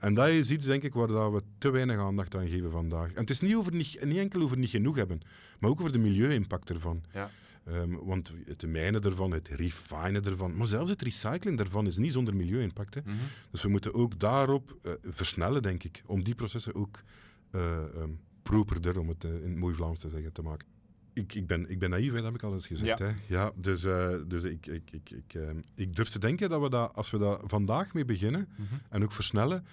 En 0.00 0.14
dat 0.14 0.28
is 0.28 0.50
iets, 0.50 0.66
denk 0.66 0.82
ik, 0.82 0.94
waar 0.94 1.06
dat 1.06 1.32
we 1.32 1.42
te 1.58 1.70
weinig 1.70 1.98
aandacht 1.98 2.36
aan 2.36 2.48
geven 2.48 2.70
vandaag. 2.70 3.12
En 3.12 3.20
het 3.20 3.30
is 3.30 3.40
niet, 3.40 3.54
over 3.54 3.74
niet, 3.74 4.04
niet 4.04 4.18
enkel 4.18 4.42
over 4.42 4.58
niet 4.58 4.70
genoeg 4.70 4.96
hebben, 4.96 5.20
maar 5.58 5.70
ook 5.70 5.80
over 5.80 5.92
de 5.92 5.98
milieu-impact 5.98 6.70
ervan. 6.70 7.02
Ja. 7.12 7.30
Ehm, 7.66 7.94
want 7.94 8.32
het 8.44 8.66
mijnen 8.66 9.02
ervan, 9.02 9.30
het 9.30 9.48
refinen 9.48 10.24
ervan, 10.24 10.56
maar 10.56 10.66
zelfs 10.66 10.90
het 10.90 11.02
recyclen 11.02 11.56
daarvan 11.56 11.86
is 11.86 11.96
niet 11.96 12.12
zonder 12.12 12.36
milieu-impact. 12.36 12.94
Hè. 12.94 13.00
Mhm. 13.04 13.14
Dus 13.50 13.62
we 13.62 13.68
moeten 13.68 13.94
ook 13.94 14.18
daarop 14.20 14.76
eh, 14.82 14.92
versnellen, 15.02 15.62
denk 15.62 15.84
ik, 15.84 16.02
om 16.06 16.22
die 16.22 16.34
processen 16.34 16.74
ook 16.74 17.02
ehm, 17.50 18.10
properder, 18.42 18.98
om 18.98 19.08
het 19.08 19.24
eh, 19.24 19.34
in 19.34 19.48
het 19.50 19.56
mooi 19.56 19.74
Vlaams 19.74 20.00
te 20.00 20.08
zeggen, 20.08 20.32
te 20.32 20.42
maken. 20.42 20.66
Ik, 21.12 21.34
ik, 21.34 21.46
ben, 21.46 21.68
ik 21.70 21.78
ben 21.78 21.90
naïef, 21.90 22.08
hè, 22.08 22.14
dat 22.14 22.24
heb 22.24 22.34
ik 22.34 22.42
al 22.42 22.52
eens 22.52 22.66
gezegd. 22.66 22.98
Ja. 22.98 23.06
Hè. 23.06 23.12
Ja, 23.26 23.52
dus 23.56 23.80
dus 24.28 24.42
ik, 24.42 24.66
ik, 24.66 24.90
ik, 24.90 25.10
ik, 25.10 25.34
ehm, 25.34 25.60
ik 25.74 25.96
durf 25.96 26.08
te 26.08 26.18
denken 26.18 26.48
dat 26.48 26.60
we 26.62 26.68
dat, 26.70 26.94
als 26.94 27.10
we 27.10 27.18
daar 27.18 27.38
vandaag 27.44 27.94
mee 27.94 28.04
beginnen 28.04 28.48
Mhm. 28.56 28.74
en 28.88 29.02
ook 29.02 29.12
versnellen, 29.12 29.64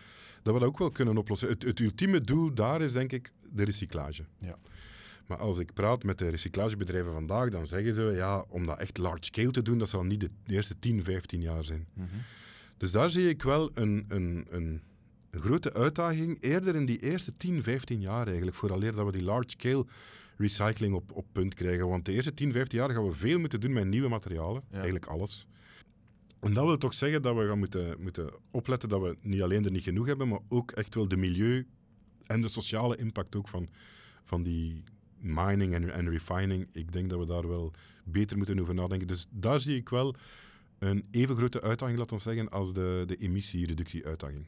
dat 0.43 0.53
we 0.53 0.59
dat 0.59 0.69
ook 0.69 0.77
wel 0.77 0.89
kunnen 0.91 1.17
oplossen. 1.17 1.49
Het, 1.49 1.63
het 1.63 1.79
ultieme 1.79 2.21
doel 2.21 2.53
daar 2.53 2.81
is, 2.81 2.91
denk 2.91 3.11
ik, 3.11 3.31
de 3.51 3.63
recyclage. 3.63 4.23
Ja. 4.37 4.57
Maar 5.27 5.37
als 5.37 5.57
ik 5.57 5.73
praat 5.73 6.03
met 6.03 6.17
de 6.17 6.29
recyclagebedrijven 6.29 7.11
vandaag, 7.11 7.49
dan 7.49 7.67
zeggen 7.67 7.93
ze, 7.93 8.01
ja, 8.01 8.45
om 8.49 8.65
dat 8.65 8.79
echt 8.79 8.97
large 8.97 9.23
scale 9.23 9.51
te 9.51 9.61
doen, 9.61 9.77
dat 9.77 9.89
zal 9.89 10.03
niet 10.03 10.19
de 10.19 10.29
eerste 10.45 10.79
10, 10.79 11.03
15 11.03 11.41
jaar 11.41 11.63
zijn. 11.63 11.87
Mhm. 11.93 12.07
Dus 12.77 12.91
daar 12.91 13.09
zie 13.09 13.29
ik 13.29 13.43
wel 13.43 13.71
een, 13.73 14.05
een, 14.07 14.45
een, 14.49 14.81
een 15.31 15.41
grote 15.41 15.73
uitdaging, 15.73 16.37
eerder 16.41 16.75
in 16.75 16.85
die 16.85 16.99
eerste 16.99 17.37
10, 17.37 17.63
15 17.63 17.99
jaar 18.01 18.27
eigenlijk, 18.27 18.57
vooraleer 18.57 18.91
dat 18.91 19.05
we 19.05 19.11
die 19.11 19.23
large 19.23 19.49
scale 19.49 19.85
recycling 20.37 20.93
op, 20.95 21.11
op 21.11 21.25
punt 21.31 21.53
krijgen. 21.53 21.87
Want 21.87 22.05
de 22.05 22.11
eerste 22.11 22.33
10, 22.33 22.51
15 22.51 22.79
jaar 22.79 22.89
gaan 22.89 23.05
we 23.05 23.11
veel 23.11 23.39
moeten 23.39 23.59
doen 23.59 23.73
met 23.73 23.87
nieuwe 23.87 24.07
materialen, 24.09 24.61
Ja. 24.69 24.73
eigenlijk 24.75 25.05
alles. 25.05 25.47
En 26.39 26.53
dat 26.53 26.65
wil 26.65 26.77
toch 26.77 26.93
zeggen 26.93 27.21
dat 27.21 27.35
we 27.35 27.47
gaan 27.47 27.59
moeten, 27.59 27.95
moeten 28.01 28.33
opletten 28.51 28.89
dat 28.89 29.01
we 29.01 29.17
niet 29.21 29.41
alleen 29.41 29.65
er 29.65 29.71
niet 29.71 29.83
genoeg 29.83 30.05
hebben, 30.05 30.27
maar 30.27 30.39
ook 30.49 30.71
echt 30.71 30.95
wel 30.95 31.07
de 31.07 31.17
milieu 31.17 31.67
en 32.25 32.41
de 32.41 32.47
sociale 32.47 32.97
impact 32.97 33.35
ook 33.35 33.47
van, 33.47 33.69
van 34.23 34.43
die 34.43 34.83
mining 35.23 35.73
en, 35.73 35.93
en 35.93 36.09
refining. 36.09 36.67
Ik 36.71 36.91
denk 36.91 37.09
dat 37.09 37.19
we 37.19 37.25
daar 37.25 37.47
wel 37.47 37.73
beter 38.03 38.37
moeten 38.37 38.59
over 38.59 38.73
nadenken. 38.73 39.07
Dus 39.07 39.25
daar 39.29 39.59
zie 39.59 39.75
ik 39.75 39.89
wel 39.89 40.15
een 40.79 41.07
even 41.11 41.35
grote 41.35 41.61
uitdaging, 41.61 41.99
laten 41.99 42.17
we 42.17 42.21
zeggen, 42.23 42.49
als 42.49 42.73
de, 42.73 43.03
de 43.05 43.15
emissiereductie-uitdaging. 43.15 44.45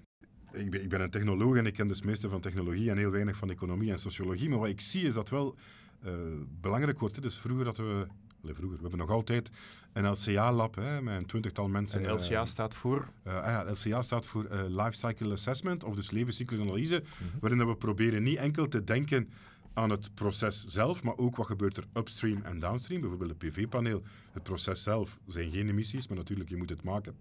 Ik 0.51 0.71
ben, 0.71 0.83
ik 0.83 0.89
ben 0.89 1.01
een 1.01 1.09
technoloog 1.09 1.55
en 1.55 1.65
ik 1.65 1.73
ken 1.73 1.87
dus 1.87 1.97
het 1.97 2.05
meeste 2.05 2.29
van 2.29 2.41
technologie 2.41 2.89
en 2.89 2.97
heel 2.97 3.11
weinig 3.11 3.35
van 3.37 3.49
economie 3.49 3.91
en 3.91 3.99
sociologie. 3.99 4.49
Maar 4.49 4.59
wat 4.59 4.69
ik 4.69 4.81
zie 4.81 5.03
is 5.03 5.13
dat 5.13 5.29
wel 5.29 5.55
eh, 6.01 6.13
belangrijk 6.61 6.99
wordt. 6.99 7.15
Hè. 7.15 7.21
Dus 7.21 7.37
vroeger 7.37 7.65
dat 7.65 7.77
we... 7.77 8.07
vroeger, 8.41 8.75
we 8.75 8.81
hebben 8.81 8.99
nog 8.99 9.09
altijd 9.09 9.49
een 9.93 10.09
LCA-lab 10.09 10.75
hè, 10.75 11.01
met 11.01 11.17
een 11.17 11.25
twintigtal 11.25 11.67
mensen. 11.67 11.99
En 11.99 12.09
eh, 12.09 12.13
LCA 12.13 12.45
staat 12.45 12.73
voor... 12.75 13.09
eh, 13.23 13.35
ah 13.35 13.45
ja, 13.45 13.71
LCA 13.71 14.01
staat 14.01 14.25
voor 14.25 14.45
eh, 14.45 14.63
Life 14.67 14.91
Cycle 14.91 15.31
Assessment, 15.31 15.83
of 15.83 15.95
dus 15.95 16.11
levenscyclusanalyse, 16.11 17.03
waarin 17.39 17.59
dat 17.59 17.67
we 17.67 17.75
proberen 17.75 18.23
niet 18.23 18.37
enkel 18.37 18.67
te 18.67 18.83
denken 18.83 19.29
aan 19.75 19.89
het 19.89 20.13
proces 20.13 20.65
zelf, 20.65 21.03
maar 21.03 21.17
ook 21.17 21.35
wat 21.35 21.45
gebeurt 21.45 21.77
er 21.77 21.83
upstream 21.93 22.41
en 22.41 22.59
downstream. 22.59 23.01
Bijvoorbeeld 23.01 23.29
het 23.29 23.39
PV-paneel, 23.39 24.03
het 24.31 24.43
proces 24.43 24.83
zelf 24.83 25.19
zijn 25.27 25.51
geen 25.51 25.69
emissies, 25.69 26.07
maar 26.07 26.17
natuurlijk, 26.17 26.49
je 26.49 26.57
moet 26.57 26.69
het 26.69 26.83
maken. 26.83 27.15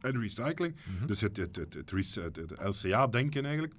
En 0.00 0.20
recycling, 0.20 0.74
dus 1.06 1.20
het, 1.20 1.36
het, 1.36 1.56
het, 1.56 1.74
het, 1.74 1.90
rec- 1.90 2.14
het- 2.14 2.36
het 2.36 2.52
LCA-denken 2.84 3.44
eigenlijk. 3.44 3.74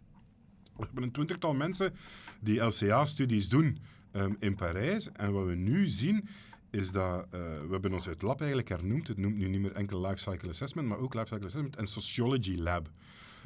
We 0.77 0.83
hebben 0.85 1.03
een 1.03 1.11
twintigtal 1.11 1.53
mensen 1.53 1.93
die 2.39 2.59
LCA-studies 2.61 3.49
doen 3.49 3.77
ehm, 4.11 4.33
in 4.39 4.55
Parijs. 4.55 5.11
En 5.11 5.31
wat 5.31 5.45
we 5.45 5.55
nu 5.55 5.87
zien, 5.87 6.27
is 6.69 6.91
dat 6.91 7.23
eh, 7.31 7.39
we 7.39 7.67
hebben 7.71 7.93
ons 7.93 8.05
het 8.05 8.21
lab 8.21 8.39
eigenlijk 8.39 8.69
hernoemd. 8.69 9.07
Het 9.07 9.17
noemt 9.17 9.35
nu 9.35 9.47
niet 9.47 9.61
meer 9.61 9.71
enkel 9.71 10.01
Life 10.07 10.17
Cycle 10.31 10.49
Assessment, 10.49 10.87
maar 10.87 10.97
ook 10.97 11.13
Life 11.13 11.27
Cycle 11.27 11.45
Assessment 11.45 11.75
en 11.75 11.87
Sociology 11.87 12.55
Lab. 12.57 12.89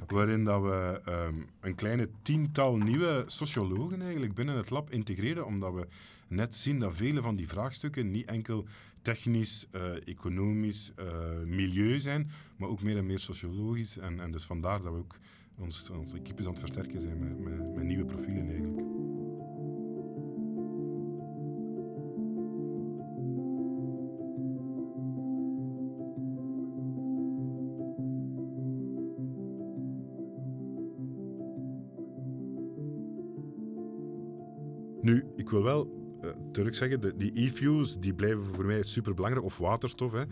Waarin 0.07 0.43
dat 0.43 0.61
we 0.61 1.01
ehm, 1.05 1.35
een 1.59 1.75
kleine 1.75 2.09
tiental 2.21 2.77
nieuwe 2.77 3.23
sociologen 3.27 4.01
eigenlijk 4.01 4.33
binnen 4.33 4.55
het 4.55 4.69
lab 4.69 4.91
integreren, 4.91 5.45
omdat 5.45 5.73
we 5.73 5.87
net 6.27 6.55
zien 6.55 6.79
dat 6.79 6.95
vele 6.95 7.21
van 7.21 7.35
die 7.35 7.47
vraagstukken 7.47 8.11
niet 8.11 8.27
enkel 8.27 8.65
technisch, 9.01 9.67
eh, 9.71 10.07
economisch, 10.07 10.91
eh, 10.95 11.05
milieu 11.45 11.99
zijn, 11.99 12.31
maar 12.57 12.69
ook 12.69 12.81
meer 12.81 12.97
en 12.97 13.05
meer 13.05 13.19
sociologisch. 13.19 13.97
En, 13.97 14.19
en 14.19 14.31
dus 14.31 14.45
vandaar 14.45 14.81
dat 14.81 14.93
we 14.93 14.99
ook 14.99 15.15
ons, 15.57 15.89
onze 15.89 16.17
equipes 16.17 16.45
aan 16.45 16.51
het 16.51 16.59
versterken 16.59 17.01
zijn 17.01 17.19
met, 17.19 17.39
met, 17.39 17.75
met 17.75 17.83
nieuwe 17.83 18.05
profielen 18.05 18.49
eigenlijk. 18.49 18.87
Ik 35.39 35.49
wil 35.49 35.63
wel 35.63 36.07
eh, 36.21 36.29
terug 36.51 36.75
zeggen, 36.75 37.01
de, 37.01 37.15
die 37.17 37.31
e-fuels 37.45 37.99
die 37.99 38.13
blijven 38.13 38.43
voor 38.43 38.65
mij 38.65 38.83
superbelangrijk, 38.83 39.45
of 39.45 39.57
waterstof. 39.57 40.11
Hè. 40.11 40.23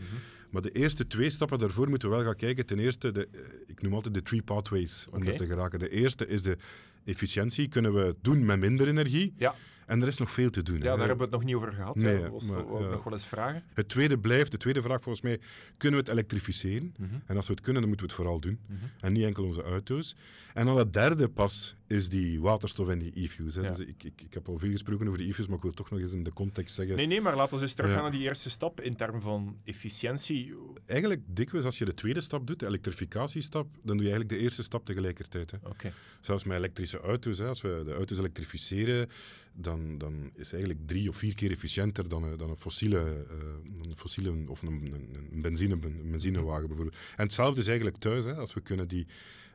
Maar 0.50 0.62
de 0.62 0.72
eerste 0.72 1.08
twee 1.08 1.30
stappen 1.30 1.60
daarvoor 1.60 1.90
moeten 1.90 2.10
we 2.10 2.16
wel 2.16 2.26
gaan 2.26 2.36
kijken. 2.36 2.66
Ten 2.66 2.80
eerste, 2.80 3.12
de, 3.12 3.28
eh, 3.32 3.40
ik 3.66 3.82
noem 3.82 3.94
altijd 3.94 4.14
de 4.14 4.22
three 4.22 4.42
pathways 4.42 5.08
om 5.12 5.22
Oké. 5.22 5.32
er 5.32 5.38
te 5.38 5.46
geraken. 5.46 5.80
De 5.80 5.90
eerste 5.90 6.28
is 6.28 6.42
de 6.42 6.58
efficiëntie. 7.06 7.68
Kunnen 7.68 7.94
we 7.94 8.00
het 8.00 8.16
doen 8.22 8.46
met 8.46 8.60
minder 8.60 8.88
energie? 8.88 9.34
Ja, 9.38 9.56
En 9.86 10.02
er 10.02 10.08
is 10.08 10.18
nog 10.18 10.32
veel 10.32 10.50
te 10.50 10.64
doen. 10.64 10.78
ja 10.78 10.82
hè. 10.92 10.98
daar 10.98 11.08
hebben 11.08 11.18
we 11.18 11.24
het 11.24 11.32
nog 11.32 11.44
niet 11.44 11.56
over 11.56 11.74
gehad. 11.74 11.96
Nee, 11.96 12.16
ja. 12.16 12.22
Dat 12.22 12.32
was 12.32 12.46
maar, 12.50 12.82
ja. 12.82 12.90
nog 12.90 13.04
wel 13.04 13.14
eens 13.14 13.26
vragen. 13.26 13.64
Het 13.74 13.90
tweede 13.90 14.20
blijft, 14.20 14.52
de 14.52 14.58
tweede 14.58 14.82
vraag 14.82 15.02
volgens 15.02 15.24
mij, 15.24 15.40
kunnen 15.78 16.00
we 16.00 16.06
het 16.06 16.16
elektrificeren? 16.16 16.94
Mhm. 16.98 17.10
En 17.26 17.36
als 17.36 17.48
we 17.48 17.54
het 17.54 17.62
kunnen, 17.62 17.82
dan 17.82 17.90
moeten 17.90 18.08
we 18.08 18.14
het 18.14 18.22
vooral 18.24 18.40
doen. 18.42 18.60
Mhm. 18.66 18.80
En 19.00 19.14
niet 19.14 19.24
enkel 19.24 19.44
onze 19.44 19.64
auto's. 19.64 20.16
En 20.54 20.66
dan 20.66 20.78
het 20.78 20.94
derde 20.94 21.28
pas 21.30 21.76
is 21.88 22.10
die 22.10 22.42
waterstof 22.42 22.88
en 22.88 23.00
die 23.00 23.12
e-fuels. 23.16 23.56
Ja. 23.56 23.62
Dus 23.62 23.80
ik, 23.80 24.04
ik, 24.04 24.22
ik 24.22 24.34
heb 24.34 24.48
al 24.48 24.58
veel 24.58 24.72
gesproken 24.72 25.08
over 25.08 25.20
de 25.20 25.28
e-fuels, 25.28 25.48
maar 25.48 25.58
ik 25.58 25.64
wil 25.64 25.72
toch 25.74 25.90
nog 25.90 26.00
eens 26.00 26.14
in 26.14 26.24
de 26.24 26.34
context 26.34 26.76
zeggen. 26.76 26.96
Nee, 26.96 27.06
nee, 27.06 27.22
maar 27.22 27.36
laten 27.36 27.56
we 27.56 27.62
eens 27.62 27.74
teruggaan 27.74 28.02
naar 28.02 28.12
die 28.12 28.22
eerste 28.22 28.50
stap 28.50 28.82
in 28.82 28.96
termen 28.96 29.22
van 29.22 29.58
efficiëntie. 29.64 30.56
Eigenlijk 30.86 31.22
dikwijls 31.26 31.66
als 31.66 31.78
je 31.78 31.86
de 31.86 31.94
tweede 31.94 32.22
stap 32.22 32.48
doet, 32.48 32.60
de 32.60 32.66
elektrificatiestap, 32.66 33.68
dan 33.84 33.98
doe 33.98 34.06
je 34.06 34.12
eigenlijk 34.12 34.30
de 34.30 34.38
eerste 34.38 34.64
stap 34.64 34.86
tegelijkertijd. 34.86 35.52
Hè. 35.52 35.58
Oké. 35.64 35.94
Zelfs 36.20 36.44
met 36.44 36.58
elektrische 36.58 37.00
auto's, 37.00 37.38
hè, 37.38 37.48
als 37.48 37.62
we 37.62 37.82
de 37.86 37.94
auto's 37.94 38.18
elektrificeren, 38.18 39.10
dan, 39.54 39.98
dan 39.98 40.32
is 40.34 40.52
eigenlijk 40.52 40.88
drie 40.88 41.10
of 41.10 41.16
vier 41.16 41.36
keer 41.36 41.52
efficiënter 41.52 42.10
dan 42.10 42.24
een, 42.24 42.38
dan 42.38 42.50
een 42.50 42.56
fossiele, 42.56 43.00
eh, 43.00 43.90
een 43.90 43.98
fossiele 43.98 44.34
of 44.48 44.62
een, 44.62 44.94
een, 44.94 45.30
een 45.32 45.42
benzine, 45.42 45.78
een 45.82 46.12
benzinewagen 46.12 46.68
bijvoorbeeld. 46.68 46.98
En 47.16 47.24
hetzelfde 47.24 47.60
is 47.62 47.68
eigenlijk 47.68 47.98
thuis. 47.98 48.26
Hè, 48.26 48.36
als 48.36 48.54
we 48.54 48.62
kunnen 48.62 48.88
die, 48.88 49.08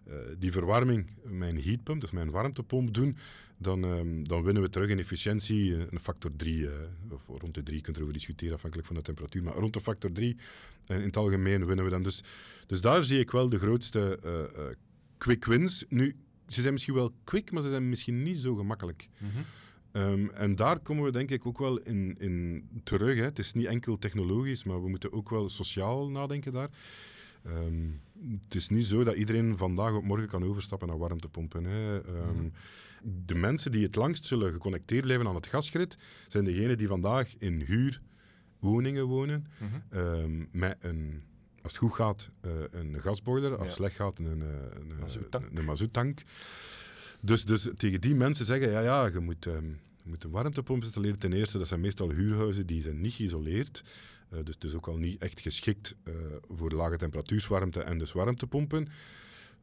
eh, 0.07 0.15
die 0.39 0.53
verwarming 0.53 1.07
een 1.25 1.63
heatpump, 1.63 2.01
dus 2.01 2.13
een 2.13 2.31
warmtepomp 2.31 2.95
doen, 2.95 3.17
dan, 3.57 3.85
ehm, 3.85 4.23
dan 4.23 4.43
winnen 4.43 4.63
we 4.63 4.69
terug 4.69 4.89
in 4.89 4.99
efficiëntie 4.99 5.75
eh, 5.75 5.83
een 5.91 6.01
factor 6.01 6.31
3. 6.37 6.69
of 7.11 7.27
rond 7.27 7.55
de 7.55 7.63
3, 7.63 7.77
je 7.77 7.83
kunt 7.83 7.97
erover 7.97 8.15
discussiëren 8.15 8.55
afhankelijk 8.55 8.89
van 8.89 8.97
de 8.97 9.03
temperatuur, 9.03 9.43
maar 9.43 9.55
rond 9.55 9.73
de 9.73 9.81
factor 9.81 10.13
3 10.13 10.37
in 10.87 11.01
het 11.01 11.17
algemeen 11.17 11.67
winnen 11.67 11.85
we 11.85 11.91
dan. 11.91 12.03
Dus, 12.03 12.23
dus 12.67 12.81
daar 12.81 13.05
zie 13.05 13.19
ik 13.19 13.31
wel 13.31 13.49
de 13.49 13.59
grootste 13.59 14.19
eh, 14.23 14.43
eh, 14.43 14.75
quick 15.19 15.45
wins. 15.45 15.85
Nu, 15.89 16.17
ze 16.47 16.61
zijn 16.61 16.73
misschien 16.73 16.95
wel 16.95 17.15
quick, 17.25 17.53
maar 17.53 17.63
ze 17.63 17.71
zijn 17.71 17.89
misschien 17.89 18.23
niet 18.23 18.39
zo 18.39 18.55
gemakkelijk. 18.55 19.09
Mhm. 19.19 19.31
Ehm, 19.93 20.29
en 20.29 20.57
daar 20.57 20.81
komen 20.81 21.05
we 21.05 21.11
denk 21.11 21.31
ik 21.31 21.47
ook 21.47 21.59
wel 21.59 21.79
in, 21.79 22.17
in 22.19 22.69
terug. 22.83 23.17
Hè. 23.17 23.25
Het 23.25 23.39
is 23.39 23.53
niet 23.53 23.67
enkel 23.67 23.99
technologisch, 23.99 24.65
maar 24.65 24.83
we 24.83 24.89
moeten 24.89 25.13
ook 25.13 25.31
wel 25.31 25.49
sociaal 25.49 26.11
nadenken 26.11 26.53
daar. 26.53 26.71
Ehm, 27.45 27.89
het 28.43 28.55
is 28.55 28.69
niet 28.69 28.87
zo 28.87 29.05
dat 29.05 29.15
iedereen 29.15 29.57
vandaag 29.57 29.95
op 29.95 30.05
morgen 30.05 30.29
kan 30.29 30.45
overstappen 30.45 30.89
naar 30.89 30.99
warmtepompen. 30.99 31.65
Hè. 31.65 32.01
Ehm, 32.03 32.37
Mhm. 32.37 32.49
De 33.27 33.35
mensen 33.35 33.73
die 33.73 33.83
het 33.83 33.95
langst 33.97 34.25
zullen 34.25 34.53
geconnecteerd 34.53 35.03
blijven 35.03 35.27
aan 35.27 35.35
het 35.35 35.47
gasgrid, 35.47 35.97
zijn 36.29 36.45
degenen 36.45 36.79
die 36.79 36.87
vandaag 36.89 37.35
in 37.39 37.61
huurwoningen 37.61 39.05
wonen, 39.07 39.47
Mhm. 39.59 39.99
ehm, 39.99 40.45
met 40.51 40.77
een, 40.81 41.23
als 41.63 41.73
het 41.73 41.77
goed 41.81 41.95
gaat, 41.95 42.31
eh, 42.41 42.51
een 42.71 43.01
gasboiler, 43.01 43.51
als 43.51 43.59
het 43.61 43.69
Ja. 43.69 43.75
slecht 43.75 43.95
gaat, 43.97 44.19
een, 44.19 44.25
een, 44.27 44.41
een, 44.41 45.59
een 45.59 45.65
mazouttank. 45.65 46.23
Dus, 47.21 47.45
dus 47.45 47.69
tegen 47.77 48.01
die 48.01 48.15
mensen 48.15 48.45
zeggen, 48.45 48.71
ja, 48.71 48.81
ja, 48.81 49.07
je 49.07 49.19
moet, 49.21 49.49
je 50.03 50.09
moet 50.09 50.25
een 50.25 50.31
warmtepomp 50.31 50.83
installeren. 50.83 51.19
Ten 51.19 51.33
eerste, 51.33 51.59
dat 51.59 51.69
zijn 51.69 51.81
meestal 51.81 52.11
huurhuizen, 52.11 52.67
die 52.67 52.83
zijn 52.83 53.01
niet 53.01 53.13
geïsoleerd. 53.13 53.85
Eh, 54.29 54.39
dus 54.45 54.55
het 54.55 54.65
is 54.65 54.75
ook 54.75 54.89
al 54.89 54.97
niet 54.97 55.21
echt 55.21 55.41
geschikt 55.41 55.97
eh, 56.05 56.15
voor 56.49 56.71
lage 56.71 56.97
temperatuurswarmte 56.97 57.81
en 57.83 57.99
dus 57.99 58.13
warmtepompen. 58.13 58.89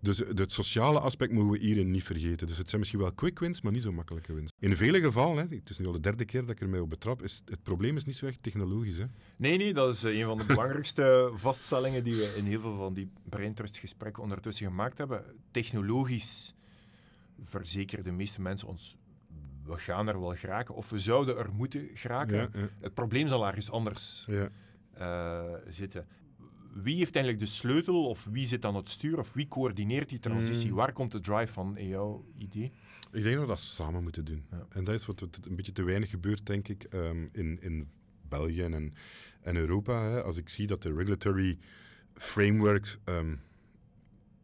Dus 0.01 0.17
het 0.17 0.51
sociale 0.51 0.99
aspect 0.99 1.31
mogen 1.31 1.51
we 1.51 1.57
hierin 1.57 1.91
niet 1.91 2.03
vergeten. 2.03 2.47
Dus 2.47 2.57
het 2.57 2.67
zijn 2.67 2.79
misschien 2.79 3.01
wel 3.01 3.13
quick 3.13 3.39
wins, 3.39 3.61
maar 3.61 3.71
niet 3.71 3.83
zo 3.83 3.91
makkelijke 3.91 4.33
wins. 4.33 4.51
In 4.59 4.75
vele 4.75 4.99
gevallen, 4.99 5.49
hè, 5.49 5.55
het 5.55 5.69
is 5.69 5.77
nu 5.77 5.85
al 5.85 5.91
de 5.91 5.99
derde 5.99 6.25
keer 6.25 6.41
dat 6.41 6.49
ik 6.49 6.61
er 6.61 6.69
mij 6.69 6.79
op 6.79 6.89
betrap, 6.89 7.23
is 7.23 7.41
het 7.45 7.63
probleem 7.63 7.95
is 7.95 8.05
niet 8.05 8.15
zo 8.15 8.25
echt 8.25 8.43
technologisch. 8.43 8.97
Hè. 8.97 9.05
Nee, 9.35 9.57
nee, 9.57 9.73
dat 9.73 9.95
is 9.95 10.03
eh, 10.03 10.19
een 10.19 10.25
van 10.25 10.37
de 10.37 10.45
belangrijkste 10.53 11.31
vaststellingen 11.33 12.03
die 12.03 12.15
we 12.15 12.33
in 12.35 12.45
heel 12.45 12.61
veel 12.61 12.77
van 12.77 12.93
die 12.93 13.11
braintrust-gesprekken 13.29 14.23
ondertussen 14.23 14.65
gemaakt 14.65 14.97
hebben. 14.97 15.23
Technologisch 15.51 16.53
verzekeren 17.41 18.03
de 18.03 18.11
meeste 18.11 18.41
mensen 18.41 18.67
ons, 18.67 18.97
we 19.69 19.77
gaan 19.77 20.07
er 20.07 20.19
wel 20.19 20.35
geraken, 20.35 20.75
of 20.75 20.89
we 20.89 20.99
zouden 20.99 21.37
er 21.37 21.53
moeten 21.53 21.89
geraken. 21.93 22.35
Ja, 22.37 22.49
ja, 22.53 22.67
Het 22.79 22.93
probleem 22.93 23.27
zal 23.27 23.47
ergens 23.47 23.71
anders 23.71 24.25
ja. 24.27 24.49
eh, 24.93 25.53
zitten. 25.67 26.07
Wie 26.73 26.95
heeft 26.97 27.15
eigenlijk 27.15 27.45
de 27.45 27.51
sleutel, 27.51 28.05
of 28.07 28.25
wie 28.31 28.45
zit 28.45 28.65
aan 28.65 28.75
het 28.75 28.89
stuur, 28.89 29.17
of 29.19 29.33
wie 29.33 29.47
coördineert 29.47 30.09
die 30.09 30.19
transitie? 30.19 30.69
Mm. 30.69 30.75
Waar 30.75 30.93
komt 30.93 31.11
de 31.11 31.19
drive 31.19 31.53
van 31.53 31.77
in 31.77 31.87
jouw 31.87 32.25
idee? 32.37 32.71
Ik 33.11 33.23
denk 33.23 33.35
dat 33.35 33.43
we 33.43 33.49
dat 33.49 33.59
samen 33.61 34.03
moeten 34.03 34.25
doen. 34.25 34.45
Ja. 34.51 34.65
En 34.69 34.83
dat 34.83 34.95
is 34.95 35.05
wat 35.05 35.21
een 35.21 35.55
beetje 35.55 35.71
te 35.71 35.83
weinig 35.83 36.09
gebeurt, 36.09 36.45
denk 36.45 36.67
ik, 36.67 36.83
ehm, 36.83 37.27
in, 37.31 37.57
in 37.61 37.89
België 38.27 38.61
en, 38.63 38.93
en 39.41 39.55
Europa. 39.55 40.03
Hè. 40.03 40.23
Als 40.23 40.37
ik 40.37 40.49
zie 40.49 40.67
dat 40.67 40.81
de 40.81 40.93
regulatory 40.93 41.57
frameworks. 42.13 42.97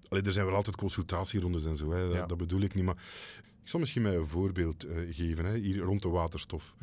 allee, 0.09 0.23
er 0.23 0.31
zijn 0.31 0.45
wel 0.45 0.55
altijd 0.55 0.75
consultatierondes 0.75 1.65
en 1.65 1.75
zo, 1.75 1.91
hè. 1.91 2.05
Dat, 2.05 2.15
Ja. 2.15 2.25
dat 2.25 2.37
bedoel 2.37 2.61
ik 2.61 2.73
niet. 2.73 2.83
Maar 2.83 2.97
ik 3.65 3.71
zal 3.71 3.79
misschien 3.79 4.01
mij 4.01 4.15
een 4.15 4.25
voorbeeld 4.25 4.83
eh, 4.83 4.97
geven, 5.09 5.45
hè, 5.45 5.57
hier 5.57 5.77
rond 5.77 6.01
de 6.01 6.09
waterstof. 6.09 6.75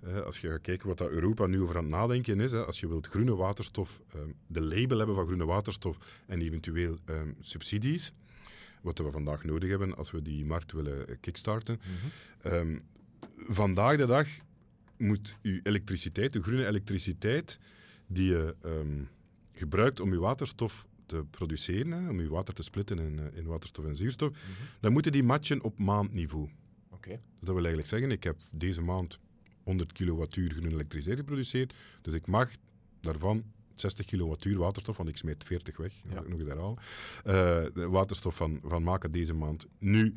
Eh, 0.00 0.20
als 0.20 0.38
je 0.38 0.48
gaat 0.48 0.60
kijken 0.60 0.88
wat 0.88 0.98
dat 0.98 1.10
Europa 1.10 1.46
nu 1.46 1.62
over 1.62 1.76
aan 1.76 1.82
het 1.82 1.92
nadenken 1.92 2.40
is, 2.40 2.52
hè, 2.52 2.64
als 2.64 2.80
je 2.80 2.88
wilt 2.88 3.06
groene 3.06 3.34
waterstof, 3.34 4.00
ehm, 4.14 4.28
de 4.46 4.60
label 4.60 4.98
hebben 4.98 5.16
van 5.16 5.26
groene 5.26 5.44
waterstof 5.44 5.98
en 6.26 6.40
eventueel 6.40 6.98
ehm, 7.04 7.28
subsidies, 7.40 8.12
wat 8.82 8.98
we 8.98 9.10
vandaag 9.10 9.44
nodig 9.44 9.70
hebben 9.70 9.96
als 9.96 10.10
we 10.10 10.22
die 10.22 10.44
markt 10.44 10.72
willen 10.72 11.08
eh, 11.08 11.16
kickstarten. 11.20 11.80
Mhm. 11.80 12.54
Ehm, 12.54 12.78
vandaag 13.36 13.96
de 13.96 14.06
dag 14.06 14.26
moet 14.96 15.38
je 15.42 15.60
elektriciteit, 15.62 16.32
de 16.32 16.42
groene 16.42 16.66
elektriciteit, 16.66 17.58
die 18.06 18.30
je 18.30 18.54
gebruikt 19.52 20.00
om 20.00 20.12
je 20.12 20.18
waterstof 20.18 20.86
te 21.08 21.24
produceren, 21.30 21.92
hè, 21.92 22.08
om 22.08 22.20
je 22.20 22.28
water 22.28 22.54
te 22.54 22.62
splitten 22.62 22.98
in, 22.98 23.18
eh, 23.18 23.36
in 23.38 23.44
waterstof 23.46 23.84
en 23.84 23.96
zuurstof, 23.96 24.30
dan 24.80 24.92
moeten 24.92 25.12
die 25.12 25.22
matchen 25.22 25.62
op 25.62 25.78
maandniveau. 25.78 26.48
Oké. 26.90 27.08
Dus 27.10 27.18
dat 27.40 27.48
wil 27.54 27.56
eigenlijk 27.56 27.88
zeggen, 27.88 28.10
ik 28.10 28.24
heb 28.24 28.36
deze 28.52 28.82
maand 28.82 29.18
100 29.62 29.92
kilowattuur 29.92 30.50
groene 30.50 30.70
elektriciteit 30.70 31.18
geproduceerd, 31.18 31.74
dus 32.02 32.14
ik 32.14 32.26
mag 32.26 32.50
daarvan 33.00 33.42
60 33.74 34.06
kilowattuur 34.06 34.58
waterstof, 34.58 34.96
want 34.96 35.08
ik 35.08 35.16
smeet 35.16 35.44
40 35.44 35.76
weg, 35.76 35.92
Ja. 36.10 36.20
ik 36.20 36.28
nog 36.28 36.38
eens 36.38 36.48
herhalen, 36.48 36.76
eh, 37.24 37.64
de 37.74 37.88
waterstof 37.88 38.36
van, 38.36 38.60
van 38.64 38.82
maken 38.82 39.10
deze 39.10 39.34
maand. 39.34 39.66
Nu, 39.78 40.14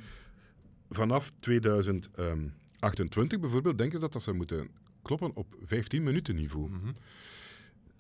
vanaf 0.89 1.31
2028 1.39 3.39
bijvoorbeeld, 3.39 3.77
denken 3.77 3.95
ze 3.95 4.01
dat, 4.03 4.13
dat 4.13 4.21
ze 4.23 4.33
moeten 4.33 4.69
kloppen 5.01 5.35
op 5.35 5.55
15 5.63 6.03
minuten 6.03 6.35
niveau. 6.35 6.69
Mhm. 6.69 6.91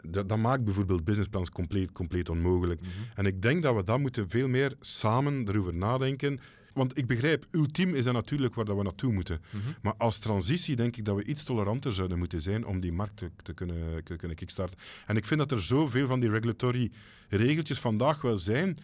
Dat, 0.07 0.29
dat 0.29 0.37
maakt 0.37 0.63
bijvoorbeeld 0.63 1.03
businessplans 1.03 1.49
compleet, 1.49 1.91
compleet 1.91 2.29
onmogelijk. 2.29 2.81
En 3.15 3.25
ik 3.25 3.41
denk 3.41 3.63
dat 3.63 3.75
we 3.75 3.83
daar 3.83 3.99
moeten 3.99 4.29
veel 4.29 4.47
meer 4.47 4.75
samen 4.79 5.47
erover 5.47 5.73
nadenken. 5.73 6.39
Want 6.73 6.97
ik 6.97 7.07
begrijp, 7.07 7.45
ultiem 7.51 7.95
is 7.95 8.03
dat 8.03 8.13
natuurlijk 8.13 8.55
waar 8.55 8.65
dat 8.65 8.77
we 8.77 8.83
naartoe 8.83 9.13
moeten. 9.13 9.41
Maar 9.81 9.93
als 9.97 10.17
transitie 10.17 10.75
denk 10.75 10.97
ik 10.97 11.05
dat 11.05 11.15
we 11.15 11.23
iets 11.23 11.43
toleranter 11.43 11.93
zouden 11.93 12.17
moeten 12.17 12.41
zijn 12.41 12.65
om 12.65 12.79
die 12.79 12.91
markt 12.91 13.17
te, 13.17 13.29
te 13.43 13.53
kunnen, 13.53 14.03
te 14.03 14.15
kunnen 14.15 14.37
kickstarten. 14.37 14.77
En 15.05 15.15
ik 15.15 15.25
vind 15.25 15.39
dat 15.39 15.51
er 15.51 15.61
zoveel 15.61 16.07
van 16.07 16.19
die 16.19 16.29
regulatory 16.29 16.91
regeltjes 17.29 17.79
vandaag 17.79 18.21
wel 18.21 18.37
zijn, 18.37 18.77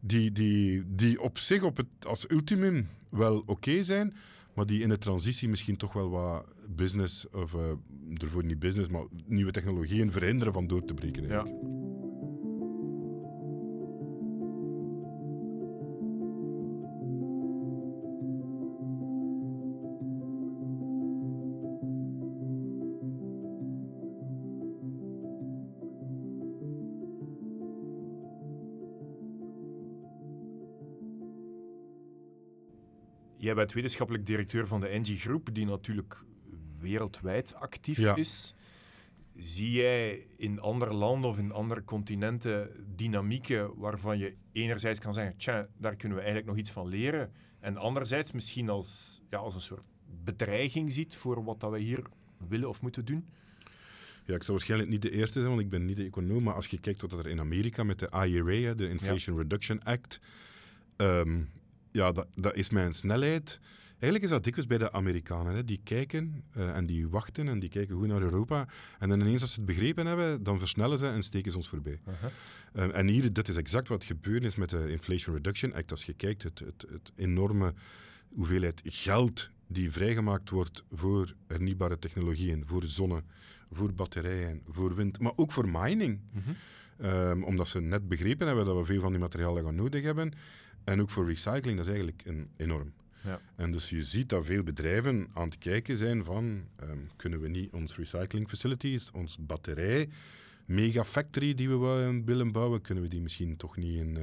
die, 0.00 0.32
die, 0.32 0.82
die 0.86 1.20
op 1.20 1.38
zich 1.38 1.62
op 1.62 1.76
het, 1.76 1.86
als 2.06 2.30
ultimum 2.30 2.88
wel 3.08 3.42
oké 3.46 3.82
zijn, 3.82 4.14
maar 4.60 4.68
die 4.68 4.82
in 4.82 4.88
de 4.88 4.98
transitie 4.98 5.48
misschien 5.48 5.76
toch 5.76 5.92
wel 5.92 6.10
wat 6.10 6.46
business, 6.76 7.30
of 7.30 7.54
eh, 7.54 7.72
ervoor 8.16 8.44
niet 8.44 8.58
business, 8.58 8.88
maar 8.88 9.04
nieuwe 9.26 9.50
technologieën 9.50 10.10
verhinderen 10.10 10.52
van 10.52 10.66
door 10.66 10.84
te 10.84 10.94
breken. 10.94 11.28
Ja. 11.28 11.46
Jij 33.50 33.58
bent 33.58 33.72
wetenschappelijk 33.72 34.26
directeur 34.26 34.66
van 34.66 34.80
de 34.80 34.86
Engie 34.86 35.18
Groep, 35.18 35.48
die 35.54 35.66
natuurlijk 35.66 36.22
wereldwijd 36.78 37.54
actief 37.54 37.98
Ja. 37.98 38.16
is. 38.16 38.54
Zie 39.36 39.70
jij 39.70 40.26
in 40.36 40.60
andere 40.60 40.92
landen 40.92 41.30
of 41.30 41.38
in 41.38 41.52
andere 41.52 41.84
continenten 41.84 42.70
dynamieken 42.96 43.78
waarvan 43.78 44.18
je 44.18 44.34
enerzijds 44.52 45.00
kan 45.00 45.12
zeggen, 45.12 45.36
tja, 45.36 45.68
daar 45.78 45.96
kunnen 45.96 46.16
we 46.16 46.22
eigenlijk 46.22 46.52
nog 46.52 46.60
iets 46.60 46.70
van 46.70 46.88
leren, 46.88 47.32
en 47.60 47.76
anderzijds 47.76 48.32
misschien 48.32 48.68
als, 48.68 49.20
ja, 49.30 49.38
als 49.38 49.54
een 49.54 49.60
soort 49.60 49.84
bedreiging 50.24 50.92
ziet 50.92 51.16
voor 51.16 51.44
wat 51.44 51.60
dat 51.60 51.70
wij 51.70 51.80
hier 51.80 52.02
willen 52.48 52.68
of 52.68 52.82
moeten 52.82 53.04
doen? 53.04 53.28
Ja, 54.24 54.34
ik 54.34 54.42
zou 54.42 54.52
waarschijnlijk 54.52 54.90
niet 54.90 55.02
de 55.02 55.10
eerste 55.10 55.38
zijn, 55.40 55.50
want 55.52 55.60
ik 55.60 55.70
ben 55.70 55.84
niet 55.84 55.96
de 55.96 56.04
econoom. 56.04 56.42
Maar 56.42 56.54
als 56.54 56.66
je 56.66 56.80
kijkt 56.80 57.00
wat 57.00 57.12
er 57.12 57.26
in 57.26 57.40
Amerika 57.40 57.84
met 57.84 57.98
de 57.98 58.10
IRA, 58.26 58.74
de 58.74 58.88
Inflation 58.88 59.36
Reduction 59.36 59.82
Act, 59.82 60.20
ehm, 60.96 61.40
ja, 61.92 62.12
dat, 62.12 62.26
dat 62.34 62.54
is 62.54 62.70
mijn 62.70 62.94
snelheid. 62.94 63.60
Eigenlijk 63.90 64.22
is 64.22 64.30
dat 64.30 64.44
dikwijls 64.44 64.68
bij 64.68 64.78
de 64.78 64.92
Amerikanen. 64.92 65.54
Hè. 65.54 65.64
Die 65.64 65.80
kijken 65.84 66.44
eh, 66.52 66.76
en 66.76 66.86
die 66.86 67.08
wachten 67.08 67.48
en 67.48 67.58
die 67.58 67.68
kijken 67.68 67.96
goed 67.96 68.06
naar 68.06 68.22
Europa. 68.22 68.68
En 68.98 69.08
dan 69.08 69.20
ineens 69.20 69.42
als 69.42 69.52
ze 69.52 69.60
het 69.60 69.68
begrepen 69.68 70.06
hebben, 70.06 70.42
dan 70.42 70.58
versnellen 70.58 70.98
ze 70.98 71.06
en 71.06 71.22
steken 71.22 71.50
ze 71.50 71.56
ons 71.56 71.68
voorbij. 71.68 72.00
Eh, 72.72 72.96
en 72.96 73.06
hier, 73.06 73.32
dit 73.32 73.48
is 73.48 73.56
exact 73.56 73.88
wat 73.88 74.04
gebeurd 74.04 74.44
is 74.44 74.56
met 74.56 74.70
de 74.70 74.90
Inflation 74.90 75.34
Reduction 75.34 75.74
Act. 75.74 75.90
Als 75.90 76.04
je 76.04 76.12
kijkt, 76.12 76.42
het, 76.42 76.58
het, 76.58 76.86
het 76.90 77.12
enorme 77.16 77.74
hoeveelheid 78.28 78.80
geld 78.84 79.50
die 79.66 79.90
vrijgemaakt 79.90 80.50
wordt 80.50 80.84
voor 80.90 81.34
hernieuwbare 81.46 81.98
technologieën, 81.98 82.66
voor 82.66 82.84
zonne, 82.84 83.22
voor 83.70 83.94
batterijen, 83.94 84.62
voor 84.68 84.94
wind, 84.94 85.20
maar 85.20 85.32
ook 85.36 85.52
voor 85.52 85.68
mining. 85.68 86.20
Ehm, 87.00 87.42
omdat 87.42 87.68
ze 87.68 87.80
net 87.80 88.08
begrepen 88.08 88.46
hebben 88.46 88.64
dat 88.64 88.76
we 88.76 88.84
veel 88.84 89.00
van 89.00 89.10
die 89.10 89.20
materialen 89.20 89.64
gaan 89.64 89.74
nodig 89.74 90.02
hebben. 90.02 90.32
En 90.84 91.00
ook 91.00 91.10
voor 91.10 91.26
recycling, 91.26 91.76
dat 91.76 91.86
is 91.86 91.92
eigenlijk 91.92 92.22
een, 92.24 92.48
enorm. 92.56 92.92
Ja. 93.24 93.40
En 93.56 93.72
dus 93.72 93.90
je 93.90 94.02
ziet 94.02 94.28
dat 94.28 94.44
veel 94.44 94.62
bedrijven 94.62 95.28
aan 95.34 95.48
het 95.48 95.58
kijken 95.58 95.96
zijn 95.96 96.24
van, 96.24 96.64
ehm, 96.76 96.98
kunnen 97.16 97.40
we 97.40 97.48
niet 97.48 97.72
ons 97.72 97.96
recycling 97.96 98.48
facilities, 98.48 99.10
ons 99.10 99.38
batterij, 99.40 100.08
megafactory 100.64 101.54
die 101.54 101.68
we 101.68 102.22
willen 102.24 102.52
bouwen, 102.52 102.80
kunnen 102.80 103.04
we 103.04 103.10
die 103.10 103.20
misschien 103.20 103.56
toch 103.56 103.76
niet 103.76 103.98
in, 103.98 104.16
eh, 104.16 104.22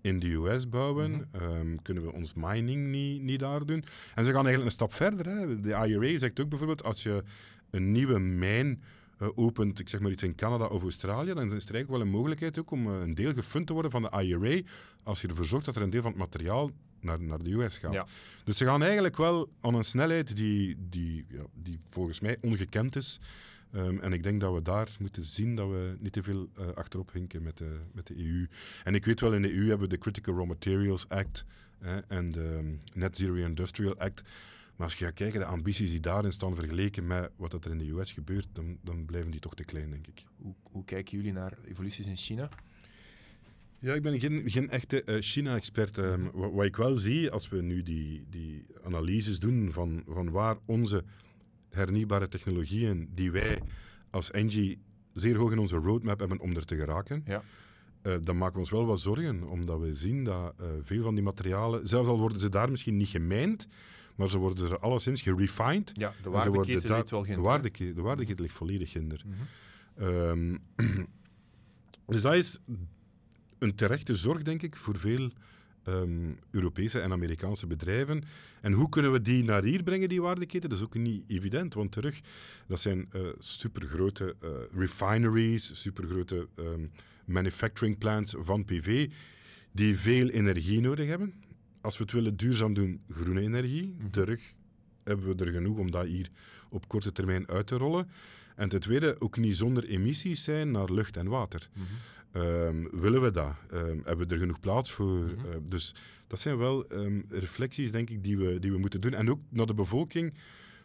in 0.00 0.18
de 0.18 0.32
US 0.32 0.68
bouwen? 0.68 1.28
Ehm, 1.32 1.76
kunnen 1.82 2.02
we 2.02 2.12
ons 2.12 2.32
mining 2.34 2.86
niet, 2.86 3.22
niet 3.22 3.40
daar 3.40 3.66
doen? 3.66 3.84
En 4.14 4.24
ze 4.24 4.32
gaan 4.32 4.46
eigenlijk 4.46 4.64
een 4.64 4.70
stap 4.70 4.92
verder. 4.92 5.26
Hè. 5.26 5.60
De 5.60 5.86
IRA 5.86 6.18
zegt 6.18 6.40
ook 6.40 6.48
bijvoorbeeld, 6.48 6.84
als 6.84 7.02
je 7.02 7.22
een 7.70 7.92
nieuwe 7.92 8.18
mijn 8.18 8.82
eh, 9.20 9.28
opent, 9.34 9.78
ik 9.78 9.88
zeg 9.88 10.00
maar 10.00 10.10
iets 10.10 10.22
in 10.22 10.34
Canada 10.34 10.64
of 10.64 10.82
Australië, 10.82 11.34
dan 11.34 11.44
is 11.44 11.50
er 11.50 11.52
eigenlijk 11.52 11.90
wel 11.90 12.00
een 12.00 12.08
mogelijkheid 12.08 12.58
ook 12.58 12.70
om 12.70 12.86
eh, 12.86 13.00
een 13.00 13.14
deel 13.14 13.32
gefund 13.32 13.66
te 13.66 13.72
worden 13.72 13.90
van 13.90 14.02
de 14.02 14.22
IRA, 14.22 14.62
als 15.02 15.20
je 15.20 15.28
ervoor 15.28 15.44
zorgt 15.44 15.66
dat 15.66 15.76
er 15.76 15.82
een 15.82 15.90
deel 15.90 16.02
van 16.02 16.10
het 16.10 16.20
materiaal 16.20 16.70
naar, 17.00 17.20
naar 17.20 17.42
de 17.42 17.52
US 17.52 17.78
gaat. 17.78 17.92
Ja. 17.92 18.06
Dus 18.44 18.56
ze 18.56 18.64
gaan 18.64 18.82
eigenlijk 18.82 19.16
wel 19.16 19.48
aan 19.60 19.74
een 19.74 19.84
snelheid 19.84 20.36
die, 20.36 20.76
die, 20.88 21.24
ja, 21.28 21.42
die 21.54 21.78
volgens 21.88 22.20
mij 22.20 22.36
ongekend 22.40 22.96
is. 22.96 23.20
Ehm, 23.72 23.98
en 23.98 24.12
ik 24.12 24.22
denk 24.22 24.40
dat 24.40 24.54
we 24.54 24.62
daar 24.62 24.88
moeten 25.00 25.24
zien 25.24 25.56
dat 25.56 25.68
we 25.68 25.96
niet 25.98 26.12
te 26.12 26.22
veel 26.22 26.48
eh, 26.54 26.68
achterop 26.74 27.12
hinken 27.12 27.42
met 27.42 27.56
de, 27.56 27.80
met 27.92 28.06
de 28.06 28.14
EU. 28.16 28.48
En 28.84 28.94
ik 28.94 29.04
weet 29.04 29.20
wel, 29.20 29.34
in 29.34 29.42
de 29.42 29.54
EU 29.54 29.68
hebben 29.68 29.88
we 29.88 29.94
de 29.94 29.98
Critical 29.98 30.34
Raw 30.34 30.46
Materials 30.46 31.08
Act 31.08 31.44
en 32.08 32.32
de 32.32 32.56
ehm, 32.58 32.98
Net 32.98 33.16
Zero 33.16 33.34
Industrial 33.34 33.98
Act. 33.98 34.22
Maar 34.80 34.88
als 34.88 34.98
je 34.98 35.04
gaat 35.04 35.14
kijken, 35.14 35.40
de 35.40 35.46
ambities 35.46 35.90
die 35.90 36.00
daarin 36.00 36.32
staan 36.32 36.54
vergeleken 36.54 37.06
met 37.06 37.30
wat 37.36 37.50
dat 37.50 37.64
er 37.64 37.70
in 37.70 37.78
de 37.78 37.90
US 37.90 38.12
gebeurt, 38.12 38.48
dan, 38.52 38.78
dan 38.82 39.04
blijven 39.04 39.30
die 39.30 39.40
toch 39.40 39.54
te 39.54 39.64
klein, 39.64 39.90
denk 39.90 40.06
ik. 40.06 40.24
Hoe, 40.36 40.54
hoe 40.62 40.84
kijken 40.84 41.16
jullie 41.16 41.32
naar 41.32 41.58
evoluties 41.64 42.06
in 42.06 42.16
China? 42.16 42.48
Ja, 43.78 43.94
ik 43.94 44.02
ben 44.02 44.20
geen, 44.20 44.42
geen 44.50 44.70
echte 44.70 45.02
eh, 45.04 45.16
China-expert. 45.20 45.98
Ehm, 45.98 46.22
wa- 46.32 46.50
wat, 46.50 46.64
ik 46.64 46.76
wel 46.76 46.96
zie, 46.96 47.30
als 47.30 47.48
we 47.48 47.62
nu 47.62 47.82
die, 47.82 48.24
die 48.30 48.66
analyses 48.84 49.38
doen 49.38 49.72
van, 49.72 50.02
van 50.08 50.30
waar 50.30 50.56
onze 50.64 51.04
hernieuwbare 51.70 52.28
technologieën, 52.28 53.08
die 53.14 53.30
wij 53.30 53.62
als 54.10 54.30
Engie 54.30 54.78
zeer 55.12 55.36
hoog 55.36 55.52
in 55.52 55.58
onze 55.58 55.76
roadmap 55.76 56.18
hebben 56.18 56.40
om 56.40 56.56
er 56.56 56.64
te 56.64 56.76
geraken, 56.76 57.22
Ja. 57.26 57.42
eh, 58.02 58.14
dan 58.22 58.36
maken 58.36 58.54
we 58.54 58.60
ons 58.60 58.70
wel 58.70 58.86
wat 58.86 59.00
zorgen, 59.00 59.42
omdat 59.48 59.80
we 59.80 59.94
zien 59.94 60.24
dat 60.24 60.54
eh, 60.60 60.66
veel 60.82 61.02
van 61.02 61.14
die 61.14 61.24
materialen, 61.24 61.88
zelfs 61.88 62.08
al 62.08 62.18
worden 62.18 62.40
ze 62.40 62.48
daar 62.48 62.70
misschien 62.70 62.96
niet 62.96 63.08
gemijnd, 63.08 63.66
maar 64.14 64.28
ze 64.28 64.38
worden 64.38 64.70
er 64.70 64.78
alleszins 64.78 65.22
gerefined. 65.22 65.90
Ja, 65.94 66.12
de 66.22 66.30
waardeketen 66.30 66.94
ligt 66.96 67.10
wel 67.10 67.24
geen. 67.24 67.34
De 67.34 67.40
waardeke- 67.40 67.92
de 67.94 68.02
waardeketen 68.02 68.42
ligt 68.42 68.54
volledig 68.56 68.92
hinder. 68.92 69.22
Mhm. 69.26 69.38
Ehm, 70.04 70.56
dus 72.06 72.22
dat 72.22 72.34
is 72.34 72.58
een 73.58 73.74
terechte 73.74 74.14
zorg, 74.14 74.42
denk 74.42 74.62
ik, 74.62 74.76
voor 74.76 74.98
veel 74.98 75.30
ehm, 75.84 76.32
Europese 76.50 77.00
en 77.00 77.12
Amerikaanse 77.12 77.66
bedrijven. 77.66 78.22
En 78.60 78.72
hoe 78.72 78.88
kunnen 78.88 79.12
we 79.12 79.22
die 79.22 79.44
naar 79.44 79.62
hier 79.62 79.82
brengen, 79.82 80.08
die 80.08 80.22
waardeketen? 80.22 80.68
Dat 80.68 80.78
is 80.78 80.84
ook 80.84 80.94
niet 80.94 81.22
evident, 81.26 81.74
want 81.74 81.92
terug, 81.92 82.20
dat 82.66 82.80
zijn 82.80 83.06
eh 83.12 83.20
supergrote 83.38 84.36
eh, 84.40 84.48
refineries, 84.74 85.80
supergrote 85.80 86.48
ehm, 86.56 86.86
manufacturing 87.24 87.98
plants 87.98 88.34
van 88.38 88.64
PV, 88.64 89.10
die 89.72 89.98
veel 89.98 90.28
energie 90.28 90.80
nodig 90.80 91.08
hebben. 91.08 91.34
Als 91.80 91.98
we 91.98 92.02
het 92.02 92.12
willen 92.12 92.36
duurzaam 92.36 92.74
doen, 92.74 93.00
groene 93.06 93.40
energie. 93.40 93.96
Terug 94.10 94.54
hebben 95.04 95.36
we 95.36 95.44
er 95.44 95.52
genoeg 95.52 95.78
om 95.78 95.90
dat 95.90 96.06
hier 96.06 96.30
op 96.70 96.88
korte 96.88 97.12
termijn 97.12 97.48
uit 97.48 97.66
te 97.66 97.76
rollen. 97.76 98.08
En 98.56 98.68
ten 98.68 98.80
tweede, 98.80 99.20
ook 99.20 99.36
niet 99.36 99.56
zonder 99.56 99.84
emissies 99.84 100.42
zijn 100.42 100.70
naar 100.70 100.92
lucht 100.92 101.16
en 101.16 101.28
water. 101.28 101.68
Mhm. 101.72 101.84
Ehm, 102.32 103.00
willen 103.00 103.22
we 103.22 103.30
dat? 103.30 103.54
Ehm, 103.70 103.98
hebben 104.04 104.28
we 104.28 104.34
er 104.34 104.40
genoeg 104.40 104.60
plaats 104.60 104.90
voor? 104.90 105.24
Eh, 105.24 105.56
dus 105.62 105.94
dat 106.26 106.40
zijn 106.40 106.56
wel 106.56 106.86
ehm, 106.88 107.20
reflecties, 107.28 107.90
denk 107.90 108.10
ik, 108.10 108.22
die 108.22 108.38
we, 108.38 108.58
die 108.58 108.72
we 108.72 108.78
moeten 108.78 109.00
doen. 109.00 109.14
En 109.14 109.30
ook 109.30 109.40
naar 109.48 109.66
de 109.66 109.74
bevolking 109.74 110.34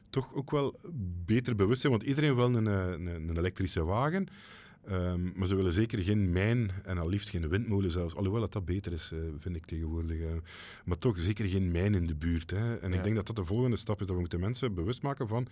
toch 0.09 0.33
ook 0.33 0.51
wel 0.51 0.79
beter 1.25 1.55
bewust 1.55 1.81
zijn. 1.81 1.91
Want 1.91 2.03
iedereen 2.03 2.35
wil 2.35 2.55
een, 2.55 2.67
eh, 2.67 2.91
een, 2.91 3.05
een 3.05 3.37
elektrische 3.37 3.83
wagen. 3.83 4.27
Ehm, 4.87 5.29
maar 5.37 5.47
ze 5.47 5.55
willen 5.55 5.71
zeker 5.71 5.99
geen 6.03 6.31
mijn 6.31 6.71
en 6.83 6.97
al 6.97 7.09
liefst 7.09 7.29
geen 7.29 7.49
windmolen 7.49 7.91
zelfs. 7.91 8.15
Alhoewel 8.15 8.41
dat 8.41 8.53
dat 8.53 8.65
beter 8.65 8.91
is, 8.91 9.11
eh, 9.13 9.19
vind 9.37 9.55
ik 9.55 9.65
tegenwoordig. 9.65 10.19
eh. 10.19 10.27
maar 10.85 10.97
toch 10.97 11.17
zeker 11.19 11.45
geen 11.45 11.71
mijn 11.71 11.93
in 11.95 12.07
de 12.07 12.15
buurt. 12.15 12.49
Hè. 12.51 12.75
En 12.75 12.89
Ja. 12.91 12.97
ik 12.97 13.03
denk 13.03 13.15
dat 13.15 13.27
dat 13.27 13.35
de 13.35 13.45
volgende 13.45 13.75
stap 13.77 13.99
is. 13.99 14.05
Dat 14.05 14.15
we 14.15 14.21
moeten 14.21 14.39
mensen 14.39 14.73
bewust 14.73 15.01
maken 15.01 15.27
van... 15.27 15.47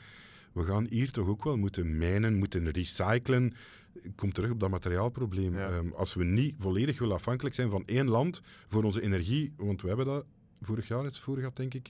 We 0.53 0.63
gaan 0.63 0.85
hier 0.89 1.11
toch 1.11 1.27
ook 1.27 1.43
wel 1.43 1.57
moeten 1.57 1.97
mijnen, 1.97 2.35
moeten 2.37 2.69
recyclen. 2.71 3.53
Ik 4.01 4.11
kom 4.15 4.31
terug 4.33 4.51
op 4.51 4.59
dat 4.59 4.69
materiaalprobleem. 4.69 5.53
Ja. 5.57 5.69
Ehm, 5.69 5.87
als 5.91 6.13
we 6.13 6.23
niet 6.23 6.55
volledig 6.57 6.99
willen 6.99 7.15
afhankelijk 7.15 7.55
zijn 7.55 7.69
van 7.69 7.83
één 7.85 8.07
land 8.09 8.41
voor 8.67 8.83
onze 8.83 9.01
energie, 9.01 9.53
want 9.57 9.81
we 9.81 9.87
hebben 9.87 10.05
dat 10.05 10.25
vorig 10.61 10.87
jaar, 10.87 11.03
het 11.03 11.19
vorig 11.19 11.41
jaar 11.41 11.51
denk 11.53 11.73
ik, 11.73 11.89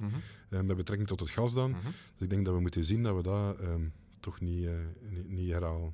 eh, 0.49 0.59
met 0.61 0.77
betrekking 0.77 1.07
tot 1.09 1.19
het 1.19 1.29
gas 1.29 1.53
dan. 1.53 1.69
Mhm. 1.71 1.79
Dus 1.83 2.21
ik 2.23 2.29
denk 2.29 2.45
dat 2.45 2.53
we 2.55 2.61
moeten 2.61 2.83
zien 2.83 3.03
dat 3.03 3.15
we 3.15 3.21
dat 3.23 3.57
toch 4.19 4.39
niet, 4.39 4.65
eh, 4.65 4.71
niet, 5.09 5.29
niet 5.29 5.51
herhalen. 5.51 5.93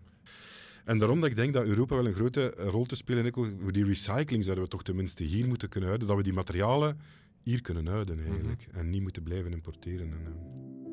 En 0.89 0.97
daarom 0.97 1.19
dat 1.19 1.29
ik 1.29 1.35
denk 1.35 1.53
dat 1.53 1.65
Europa 1.65 1.95
wel 1.95 2.05
een 2.05 2.13
grote 2.13 2.53
rol 2.57 2.85
te 2.85 2.95
spelen 2.95 3.23
heeft. 3.23 3.35
Voor 3.35 3.71
die 3.71 3.85
recycling 3.85 4.43
zouden 4.43 4.63
we 4.63 4.69
toch 4.69 4.83
tenminste 4.83 5.23
hier 5.23 5.47
moeten 5.47 5.69
kunnen 5.69 5.89
houden. 5.89 6.07
Dat 6.07 6.17
we 6.17 6.23
die 6.23 6.33
materialen 6.33 6.99
hier 7.43 7.61
kunnen 7.61 7.87
houden 7.87 8.19
eigenlijk. 8.25 8.67
En 8.71 8.89
niet 8.89 9.01
moeten 9.01 9.23
blijven 9.23 9.51
importeren. 9.51 10.11
En, 10.11 10.25
eh. 10.25 10.88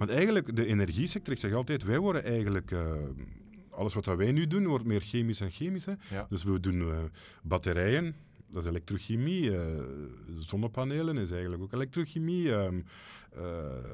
Want 0.00 0.12
eigenlijk, 0.12 0.56
de 0.56 0.66
energiesector, 0.66 1.32
ik 1.32 1.38
zeg 1.38 1.52
altijd, 1.52 1.82
wij 1.82 1.98
worden 1.98 2.24
eigenlijk... 2.24 2.70
eh, 2.70 2.92
alles 3.70 3.94
wat 3.94 4.04
wij 4.06 4.32
nu 4.32 4.46
doen, 4.46 4.66
wordt 4.66 4.84
meer 4.84 5.00
chemisch 5.00 5.40
en 5.40 5.50
chemisch. 5.50 5.84
Hè. 5.84 5.92
Ja. 6.10 6.26
Dus 6.28 6.42
we 6.42 6.60
doen 6.60 6.80
eh, 6.80 6.98
batterijen, 7.42 8.14
dat 8.50 8.62
is 8.62 8.68
elektrochemie. 8.68 9.56
eh, 9.58 9.84
zonnepanelen 10.36 11.16
is 11.16 11.30
eigenlijk 11.30 11.62
ook 11.62 11.72
elektrochemie. 11.72 12.52
ehm, 12.54 12.80
eh, 13.32 13.84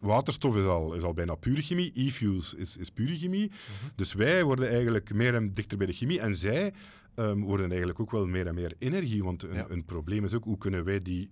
waterstof 0.00 0.56
is 0.56 0.64
al, 0.64 0.94
is 0.94 1.02
al 1.02 1.12
bijna 1.14 1.34
pure 1.34 1.62
chemie. 1.62 1.92
E-fuels 1.94 2.54
is, 2.54 2.76
is 2.76 2.90
pure 2.90 3.16
chemie. 3.16 3.50
Dus 3.94 4.12
wij 4.12 4.44
worden 4.44 4.68
eigenlijk 4.68 5.14
meer 5.14 5.34
en 5.34 5.54
dichter 5.54 5.78
bij 5.78 5.86
de 5.86 5.92
chemie. 5.92 6.20
En 6.20 6.36
zij 6.36 6.72
ehm, 7.14 7.38
worden 7.40 7.68
eigenlijk 7.68 8.00
ook 8.00 8.10
wel 8.10 8.26
meer 8.26 8.46
en 8.46 8.54
meer 8.54 8.74
energie. 8.78 9.24
Want 9.24 9.42
een, 9.42 9.54
Ja. 9.54 9.66
een 9.68 9.84
probleem 9.84 10.24
is 10.24 10.34
ook, 10.34 10.44
hoe 10.44 10.58
kunnen 10.58 10.84
wij 10.84 11.02
die 11.02 11.30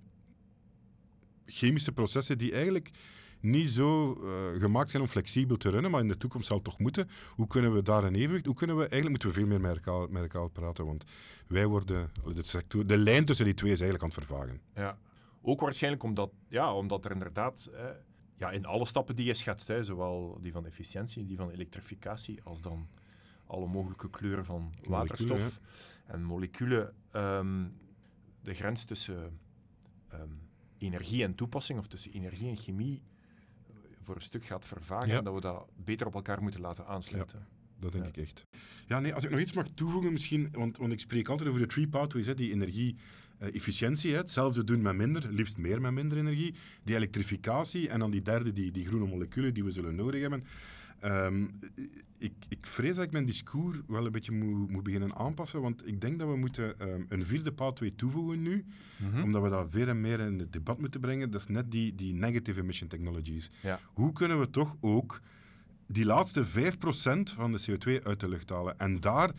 chemische 1.47 1.93
processen 1.93 2.39
die 2.39 2.53
eigenlijk 2.53 2.91
niet 3.43 3.71
zo 3.71 4.13
eh, 4.13 4.61
gemaakt 4.61 4.91
zijn 4.91 5.03
om 5.03 5.09
flexibel 5.09 5.57
te 5.57 5.71
runnen, 5.71 5.91
maar 5.91 6.01
in 6.01 6.09
de 6.09 6.17
toekomst 6.17 6.47
zal 6.47 6.57
het 6.57 6.65
toch 6.65 6.79
moeten. 6.79 7.09
Hoe 7.35 7.47
kunnen 7.47 7.75
we 7.75 7.83
daar 7.83 8.05
een 8.05 8.15
evenwicht? 8.15 8.47
Hoe 8.47 8.55
kunnen 8.55 8.77
we, 8.77 8.83
eigenlijk 8.83 9.11
moeten 9.11 9.29
we 9.29 9.35
veel 9.35 9.47
meer 9.47 9.61
met 9.61 9.77
elkaar, 9.77 10.11
met 10.11 10.23
elkaar 10.23 10.51
praten, 10.51 10.87
want 10.87 11.05
wij 11.47 11.67
worden, 11.67 12.11
de, 12.35 12.43
sector, 12.43 12.87
de 12.87 12.99
lijn 12.99 13.25
tussen 13.25 13.45
die 13.45 13.55
twee 13.55 13.73
is 13.73 13.81
eigenlijk 13.81 14.13
aan 14.13 14.19
het 14.19 14.27
vervagen. 14.27 14.61
Ja. 14.75 14.99
Ook 15.43 15.61
waarschijnlijk 15.61 16.03
omdat, 16.03 16.31
ja, 16.49 16.75
omdat 16.75 17.05
er 17.05 17.11
inderdaad 17.11 17.69
eh, 17.75 17.85
ja, 18.37 18.51
in 18.51 18.67
alle 18.67 18.87
stappen 18.87 19.17
die 19.17 19.27
je 19.27 19.35
schetst, 19.35 19.69
hè, 19.69 19.83
zowel 19.83 20.39
die 20.41 20.53
van 20.53 20.67
efficiëntie, 20.67 21.27
die 21.27 21.37
van 21.37 21.51
elektrificatie, 21.51 22.43
als 22.43 22.63
dan 22.63 22.89
alle 23.47 23.67
mogelijke 23.67 24.11
kleuren 24.11 24.45
van 24.45 24.75
waterstof 24.83 25.61
en 26.07 26.23
moleculen, 26.23 26.95
ehm, 27.11 27.69
de 28.43 28.55
grens 28.55 28.85
tussen 28.85 29.39
ehm, 30.09 30.29
energie 30.79 31.23
en 31.23 31.35
toepassing, 31.35 31.79
of 31.79 31.87
tussen 31.87 32.13
energie 32.13 32.49
en 32.49 32.57
chemie, 32.57 33.03
voor 34.03 34.15
een 34.15 34.21
stuk 34.21 34.45
gaat 34.45 34.65
vervagen 34.67 35.09
Ja. 35.09 35.19
en 35.19 35.25
dat 35.25 35.35
we 35.35 35.41
dat 35.41 35.69
beter 35.85 36.07
op 36.07 36.15
elkaar 36.15 36.43
moeten 36.43 36.61
laten 36.61 36.87
aansluiten. 36.87 37.47
Dat 37.79 37.93
denk 37.93 38.05
Ja. 38.05 38.11
ik 38.11 38.17
echt. 38.17 38.47
Ja, 38.87 39.01
nee, 39.01 39.15
als 39.15 39.25
ik 39.25 39.31
nog 39.31 39.41
iets 39.41 39.53
mag 39.53 39.67
toevoegen, 39.75 40.13
misschien, 40.13 40.49
want, 40.53 40.77
want 40.77 40.93
ik 40.93 41.01
spreek 41.01 41.29
altijd 41.29 41.49
over 41.49 41.61
de 41.61 41.67
three 41.67 41.89
pathways, 41.89 42.27
hè, 42.27 42.35
die 42.35 42.53
energie-efficiëntie, 42.53 44.11
hè, 44.13 44.17
hetzelfde 44.17 44.65
doen 44.65 44.83
met 44.83 44.97
minder, 44.97 45.33
liefst 45.33 45.57
meer 45.57 45.81
met 45.81 45.93
minder 45.93 46.19
energie, 46.19 46.55
die 46.85 46.95
elektrificatie 46.97 47.89
en 47.89 47.99
dan 47.99 48.11
die 48.11 48.23
derde, 48.23 48.53
die, 48.53 48.71
die 48.71 48.87
groene 48.87 49.07
moleculen 49.07 49.55
die 49.55 49.65
we 49.65 49.71
zullen 49.71 49.95
nodig 49.95 50.21
hebben. 50.21 50.45
Ehm, 51.03 51.47
ik, 52.19 52.33
ik 52.49 52.67
vrees 52.67 52.97
dat 52.97 53.05
ik 53.05 53.13
mijn 53.13 53.25
discours 53.25 53.79
wel 53.87 54.07
een 54.07 54.13
beetje 54.13 54.33
moet, 54.33 54.71
moet 54.71 54.83
beginnen 54.83 55.15
aanpassen, 55.15 55.61
want 55.61 55.87
ik 55.87 56.01
denk 56.01 56.19
dat 56.19 56.29
we 56.29 56.37
moeten 56.37 56.79
ehm, 56.79 57.03
een 57.09 57.25
vierde 57.25 57.53
pathway 57.53 57.91
toevoegen 57.97 58.43
nu, 58.43 58.65
Mhm. 58.99 59.23
omdat 59.23 59.43
we 59.43 59.49
dat 59.49 59.71
veel 59.71 59.89
en 59.89 60.01
meer 60.01 60.21
in 60.21 60.39
het 60.39 60.53
debat 60.53 60.79
moeten 60.79 61.01
brengen. 61.01 61.31
Dat 61.31 61.41
is 61.41 61.47
net 61.47 61.71
die, 61.71 61.95
die 61.95 62.13
negative 62.15 62.61
emission 62.61 62.89
technologies. 62.89 63.51
Ja. 63.63 63.81
Hoe 63.93 64.13
kunnen 64.13 64.41
we 64.41 64.51
toch 64.51 64.77
ook 64.81 65.21
die 65.87 66.05
laatste 66.05 66.45
5% 66.45 67.31
van 67.31 67.53
de 67.53 67.61
CO2 67.71 68.05
uit 68.05 68.21
de 68.21 68.29
lucht 68.29 68.51
halen? 68.51 68.79
En 68.79 69.01
daar, 69.01 69.31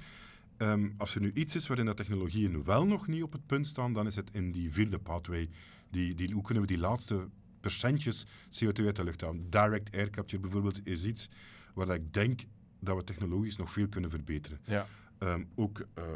ehm, 0.58 0.90
als 0.98 1.16
er 1.16 1.22
nu 1.22 1.32
iets 1.34 1.56
is 1.56 1.68
waarin 1.68 1.86
de 1.86 1.94
technologieën 1.94 2.64
wel 2.64 2.86
nog 2.86 3.08
niet 3.08 3.24
op 3.24 3.32
het 3.32 3.46
punt 3.46 3.68
staan, 3.68 3.94
dan 3.94 4.08
is 4.08 4.16
het 4.16 4.30
in 4.34 4.52
die 4.52 4.72
vierde 4.72 5.00
pathway. 5.00 5.48
Die, 5.90 6.16
die, 6.16 6.34
hoe 6.34 6.44
kunnen 6.44 6.64
we 6.64 6.70
die 6.70 6.78
laatste 6.80 7.28
percentjes 7.68 8.26
CO2 8.50 8.86
uit 8.86 8.96
de 8.96 9.04
lucht 9.04 9.22
halen? 9.22 9.50
Direct 9.50 9.96
air 9.96 10.10
capture 10.10 10.42
bijvoorbeeld 10.42 10.88
is 10.88 11.06
iets 11.06 11.30
waar 11.74 11.86
dat 11.86 11.96
ik 11.96 12.14
denk 12.14 12.42
dat 12.80 12.96
we 12.98 13.04
technologisch 13.04 13.58
nog 13.58 13.72
veel 13.72 13.88
kunnen 13.88 14.10
verbeteren. 14.10 14.60
Ja. 14.64 14.88
Ehm, 15.18 15.44
ook 15.56 15.86
eh, 15.94 16.04
eh, 16.04 16.10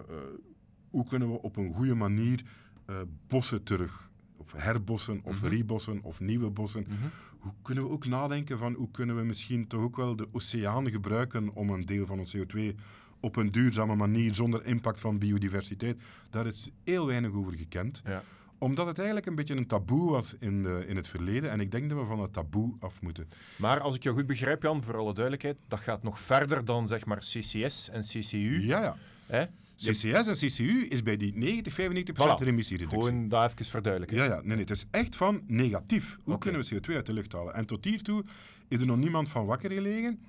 hoe 0.90 1.06
kunnen 1.08 1.32
we 1.32 1.42
op 1.42 1.56
een 1.58 1.74
goede 1.74 1.96
manier 1.96 2.42
eh, 2.86 2.96
bossen 3.28 3.64
terug, 3.64 4.10
of 4.38 4.52
herbossen, 4.54 5.20
of 5.24 5.42
Mhm. 5.42 5.50
rebossen, 5.52 6.00
of 6.04 6.20
nieuwe 6.20 6.50
bossen. 6.50 6.86
Mhm. 6.88 6.94
Hoe 7.38 7.54
kunnen 7.62 7.84
we 7.84 7.90
ook 7.90 8.06
nadenken 8.06 8.58
van 8.58 8.74
hoe 8.74 8.92
kunnen 8.92 9.16
we 9.16 9.24
misschien 9.24 9.68
toch 9.68 9.82
ook 9.82 9.96
wel 9.96 10.16
de 10.16 10.28
oceaan 10.32 10.90
gebruiken 10.92 11.54
om 11.54 11.70
een 11.70 11.86
deel 11.86 12.06
van 12.06 12.20
ons 12.20 12.36
CO2 12.38 12.76
op 13.20 13.36
een 13.36 13.52
duurzame 13.52 13.96
manier, 13.96 14.36
zonder 14.36 14.66
impact 14.66 15.00
van 15.00 15.18
biodiversiteit. 15.18 16.02
Daar 16.30 16.46
is 16.48 16.70
heel 16.84 17.06
weinig 17.06 17.32
over 17.32 17.54
gekend. 17.54 18.02
Ja. 18.06 18.24
Omdat 18.58 18.88
het 18.88 18.98
eigenlijk 18.98 19.28
een 19.28 19.36
beetje 19.36 19.56
een 19.56 19.68
taboe 19.68 20.12
was 20.12 20.36
in, 20.40 20.64
de, 20.64 20.84
in 20.88 20.96
het 20.96 21.08
verleden. 21.08 21.52
En 21.52 21.60
ik 21.60 21.72
denk 21.72 21.90
dat 21.90 22.00
we 22.00 22.06
van 22.06 22.20
het 22.20 22.34
taboe 22.34 22.76
af 22.80 23.02
moeten. 23.02 23.28
Maar 23.58 23.80
als 23.80 23.96
ik 23.96 24.04
jou 24.04 24.16
goed 24.16 24.28
begrijp, 24.28 24.64
Jan, 24.64 24.84
voor 24.84 24.98
alle 24.98 25.14
duidelijkheid, 25.14 25.58
dat 25.68 25.80
gaat 25.80 26.04
nog 26.04 26.20
verder 26.20 26.66
dan 26.66 26.88
zeg 26.88 27.06
maar 27.06 27.18
CCS 27.18 27.90
en 27.90 28.02
CCU. 28.02 28.66
Ja, 28.66 28.82
ja. 28.82 28.96
Hè? 29.26 29.44
CCS 29.76 30.28
en 30.28 30.34
CCU 30.48 30.86
is 30.90 31.04
bij 31.04 31.18
die 31.18 31.36
90, 31.36 31.74
95 31.74 32.16
procent 32.16 32.42
Voilà. 32.42 32.48
emissiereductie. 32.48 33.00
Gewoon 33.00 33.28
dat 33.30 33.52
even 33.52 33.66
verduidelijken. 33.66 34.18
Ja, 34.18 34.26
ja, 34.26 34.36
nee, 34.36 34.46
nee, 34.46 34.58
het 34.60 34.70
is 34.70 34.86
echt 34.92 35.16
van 35.16 35.42
negatief. 35.48 36.18
Hoe 36.24 36.38
kunnen 36.38 36.62
we 36.62 36.76
CO2 36.76 36.96
uit 36.96 37.06
de 37.06 37.14
lucht 37.14 37.34
halen? 37.34 37.54
En 37.54 37.66
tot 37.66 37.86
hiertoe 37.86 38.24
is 38.68 38.80
er 38.80 38.86
nog 38.86 38.98
niemand 38.98 39.30
van 39.30 39.46
wakker 39.46 39.72
gelegen. 39.72 40.20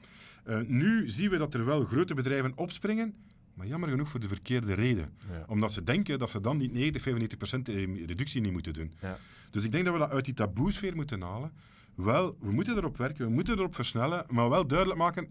Eh, 0.45 0.59
nu 0.67 1.09
zien 1.09 1.31
we 1.31 1.37
dat 1.37 1.55
er 1.55 1.65
wel 1.65 1.85
grote 1.85 2.15
bedrijven 2.15 2.53
opspringen, 2.55 3.15
maar 3.59 3.67
jammer 3.67 3.89
genoeg 3.89 4.09
voor 4.09 4.21
de 4.21 4.29
verkeerde 4.29 4.75
reden. 4.75 5.13
Ja. 5.31 5.45
Omdat 5.47 5.73
ze 5.73 5.83
denken 5.83 6.19
dat 6.19 6.31
ze 6.31 6.41
dan 6.41 6.59
die 6.59 6.71
90, 6.71 7.03
95 7.03 7.39
procent 7.39 7.69
reductie 8.09 8.41
niet 8.41 8.53
moeten 8.53 8.73
doen. 8.73 8.93
Ja. 9.01 9.19
Dus 9.51 9.65
ik 9.65 9.73
denk 9.73 9.85
dat 9.85 9.93
we 9.95 10.01
dat 10.01 10.11
uit 10.11 10.25
die 10.25 10.35
taboesfeer 10.35 10.97
moeten 10.97 11.21
halen. 11.21 11.53
Wel, 11.95 12.37
we 12.41 12.51
moeten 12.51 12.77
erop 12.77 12.97
werken, 12.97 13.27
we 13.27 13.33
moeten 13.33 13.59
erop 13.59 13.75
versnellen, 13.75 14.25
maar 14.29 14.49
wel 14.49 14.67
duidelijk 14.67 14.99
maken, 14.99 15.29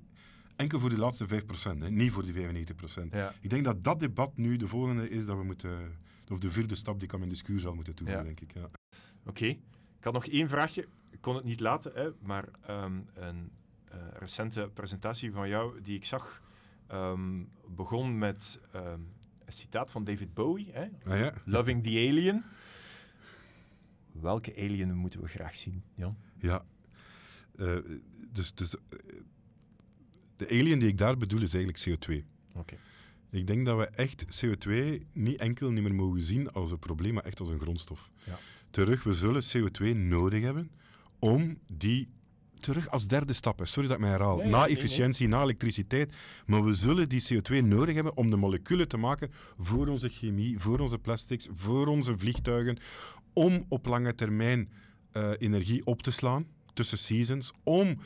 enkel 0.56 0.80
voor 0.80 0.90
die 0.90 0.98
laatste 0.98 1.28
5 1.28 1.46
procent, 1.46 1.90
niet 1.90 2.12
voor 2.12 2.24
die 2.24 2.34
95 2.34 2.76
procent. 2.76 3.14
Ja. 3.14 3.34
Ik 3.42 3.50
denk 3.50 3.64
dat 3.64 3.84
dat 3.84 4.00
debat 4.00 4.38
nu 4.38 4.58
de 4.58 4.68
volgende 4.68 5.10
is 5.10 5.26
dat 5.26 5.38
we 5.38 5.44
moeten, 5.44 5.98
of 6.28 6.40
de 6.40 6.50
vierde 6.50 6.76
stap 6.76 7.00
die 7.00 7.08
ik 7.08 7.14
aan 7.14 7.20
mijn 7.20 7.32
discours 7.32 7.62
zal 7.62 7.76
moeten 7.76 7.96
toevoegen, 7.96 8.26
denk 8.26 8.40
ik. 8.40 8.54
Ja. 8.54 8.70
Oké. 9.26 9.46
Ik 9.46 10.04
had 10.04 10.14
nog 10.14 10.28
één 10.28 10.50
vraagje. 10.50 10.88
Ik 11.10 11.22
kon 11.22 11.36
het 11.36 11.44
niet 11.44 11.60
laten, 11.60 11.92
hè, 11.96 12.10
maar 12.22 12.46
ehm, 12.66 13.00
een 13.14 13.52
eh, 13.86 13.98
recente 14.20 14.70
presentatie 14.74 15.32
van 15.32 15.50
jou 15.50 15.82
die 15.82 15.96
ik 15.96 16.06
zag 16.06 16.42
ehm, 16.88 17.44
begon 17.76 18.18
met 18.18 18.60
ehm, 18.72 19.02
een 19.46 19.54
citaat 19.54 19.92
van 19.92 20.04
David 20.04 20.34
Bowie, 20.34 20.70
hè? 20.72 20.88
Ah, 21.06 21.20
ja. 21.20 21.34
Loving 21.46 21.84
the 21.84 21.90
Alien. 21.90 22.44
Welke 24.22 24.56
alien 24.56 24.96
moeten 24.96 25.22
we 25.22 25.28
graag 25.28 25.58
zien, 25.58 25.84
Jan? 25.96 26.18
Ja. 26.40 26.66
Eh, 27.58 27.78
dus 28.32 28.54
dus 28.54 28.76
eh, 28.76 28.82
de 30.36 30.50
alien 30.50 30.80
die 30.80 30.88
ik 30.88 30.98
daar 30.98 31.18
bedoel 31.18 31.42
is 31.42 31.54
eigenlijk 31.54 31.88
CO2. 31.90 32.26
Oké. 32.54 32.76
Ik 33.30 33.48
denk 33.48 33.66
dat 33.66 33.78
we 33.78 33.86
echt 33.86 34.46
CO2 34.46 35.02
niet 35.12 35.40
enkel 35.40 35.72
niet 35.72 35.84
meer 35.84 35.96
mogen 35.96 36.22
zien 36.22 36.52
als 36.52 36.72
een 36.72 36.80
probleem, 36.80 37.14
maar 37.14 37.24
echt 37.24 37.40
als 37.40 37.50
een 37.50 37.60
grondstof. 37.60 38.12
Ja. 38.24 38.40
Terug, 38.70 39.04
we 39.04 39.14
zullen 39.14 39.44
CO2 39.44 39.96
nodig 39.96 40.42
hebben 40.42 40.72
om 41.20 41.60
die 41.74 42.10
terug 42.58 42.90
als 42.90 43.08
derde 43.08 43.34
stap, 43.34 43.60
sorry 43.64 43.88
dat 43.88 43.98
ik 43.98 44.04
mij 44.04 44.12
herhaal, 44.12 44.38
na 44.38 44.66
nee, 44.66 44.76
efficiëntie, 44.76 45.28
na 45.28 45.42
elektriciteit, 45.42 46.14
maar 46.46 46.64
we 46.64 46.74
zullen 46.74 47.10
die 47.10 47.24
CO2 47.34 47.64
nodig 47.64 47.96
hebben 47.96 48.18
om 48.18 48.30
de 48.30 48.38
moleculen 48.38 48.88
te 48.88 48.98
maken 48.98 49.32
voor 49.58 49.88
onze 49.88 50.10
chemie, 50.10 50.60
voor 50.60 50.80
onze 50.80 50.98
plastics, 50.98 51.48
voor 51.52 51.88
onze 51.88 52.18
vliegtuigen, 52.18 52.78
om 53.34 53.66
op 53.70 53.86
lange 53.86 54.16
termijn 54.16 54.70
eh, 55.12 55.32
energie 55.38 55.86
op 55.86 56.02
te 56.02 56.12
slaan 56.12 56.48
tussen 56.74 56.98
seasons, 56.98 57.52
om 57.64 58.00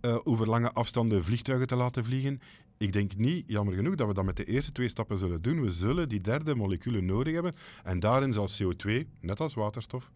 eh, 0.00 0.16
over 0.24 0.48
lange 0.48 0.72
afstanden 0.72 1.24
vliegtuigen 1.24 1.66
te 1.66 1.76
laten 1.76 2.04
vliegen. 2.04 2.40
Ik 2.78 2.92
denk 2.92 3.16
niet, 3.16 3.44
jammer 3.46 3.74
genoeg, 3.74 3.94
dat 3.94 4.06
we 4.06 4.14
dat 4.14 4.24
met 4.24 4.36
de 4.36 4.44
eerste 4.44 4.72
twee 4.72 4.88
stappen 4.88 5.18
zullen 5.18 5.42
doen. 5.42 5.60
We 5.60 5.70
zullen 5.70 6.08
die 6.08 6.20
derde 6.20 6.54
moleculen 6.54 7.04
nodig 7.04 7.34
hebben. 7.34 7.54
En 7.84 8.00
daarin 8.00 8.32
zal 8.32 8.48
CO2, 8.62 9.06
net 9.20 9.40
als 9.40 9.54
waterstof, 9.54 10.10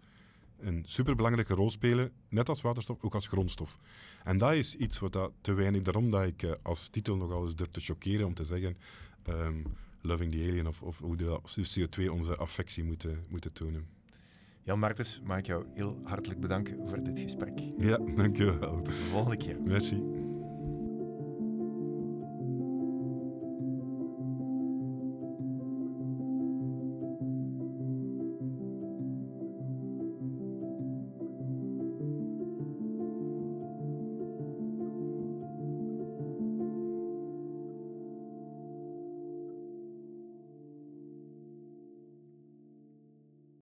een 0.62 0.83
superbelangrijke 0.87 1.55
rol 1.55 1.70
spelen, 1.70 2.12
net 2.29 2.48
als 2.48 2.61
waterstof, 2.61 2.96
ook 3.01 3.14
als 3.14 3.27
grondstof. 3.27 3.79
En 4.25 4.38
dat 4.38 4.53
is 4.55 4.77
iets 4.77 4.98
wat 4.98 5.12
dat 5.12 5.33
te 5.40 5.53
weinig, 5.53 5.83
daarom 5.83 6.11
dat 6.11 6.27
ik 6.27 6.42
eh, 6.42 6.53
als 6.62 6.88
titel 6.88 7.16
nogal 7.16 7.42
eens 7.42 7.55
durf 7.55 7.70
te 7.70 7.81
chockeren 7.81 8.27
om 8.27 8.35
te 8.35 8.44
zeggen 8.44 8.77
ehm, 9.22 9.62
Loving 10.01 10.33
the 10.33 10.38
Alien 10.48 10.66
of, 10.66 10.83
of 10.83 10.98
hoe 10.98 11.16
de 11.16 11.40
CO2 11.81 12.11
onze 12.11 12.37
affectie 12.37 12.85
moeten, 12.85 13.25
moeten 13.29 13.53
tonen. 13.53 13.87
Jan 14.62 14.79
Martens, 14.79 15.20
mag 15.25 15.38
ik 15.38 15.46
jou 15.46 15.66
heel 15.75 16.01
hartelijk 16.05 16.40
bedanken 16.40 16.88
voor 16.88 17.03
dit 17.03 17.18
gesprek. 17.18 17.59
Ja, 17.79 17.96
dankjewel. 17.96 18.83
Tot 18.83 18.87
de 18.87 18.92
volgende 18.92 19.37
keer. 19.37 19.62
Merci. 19.62 20.03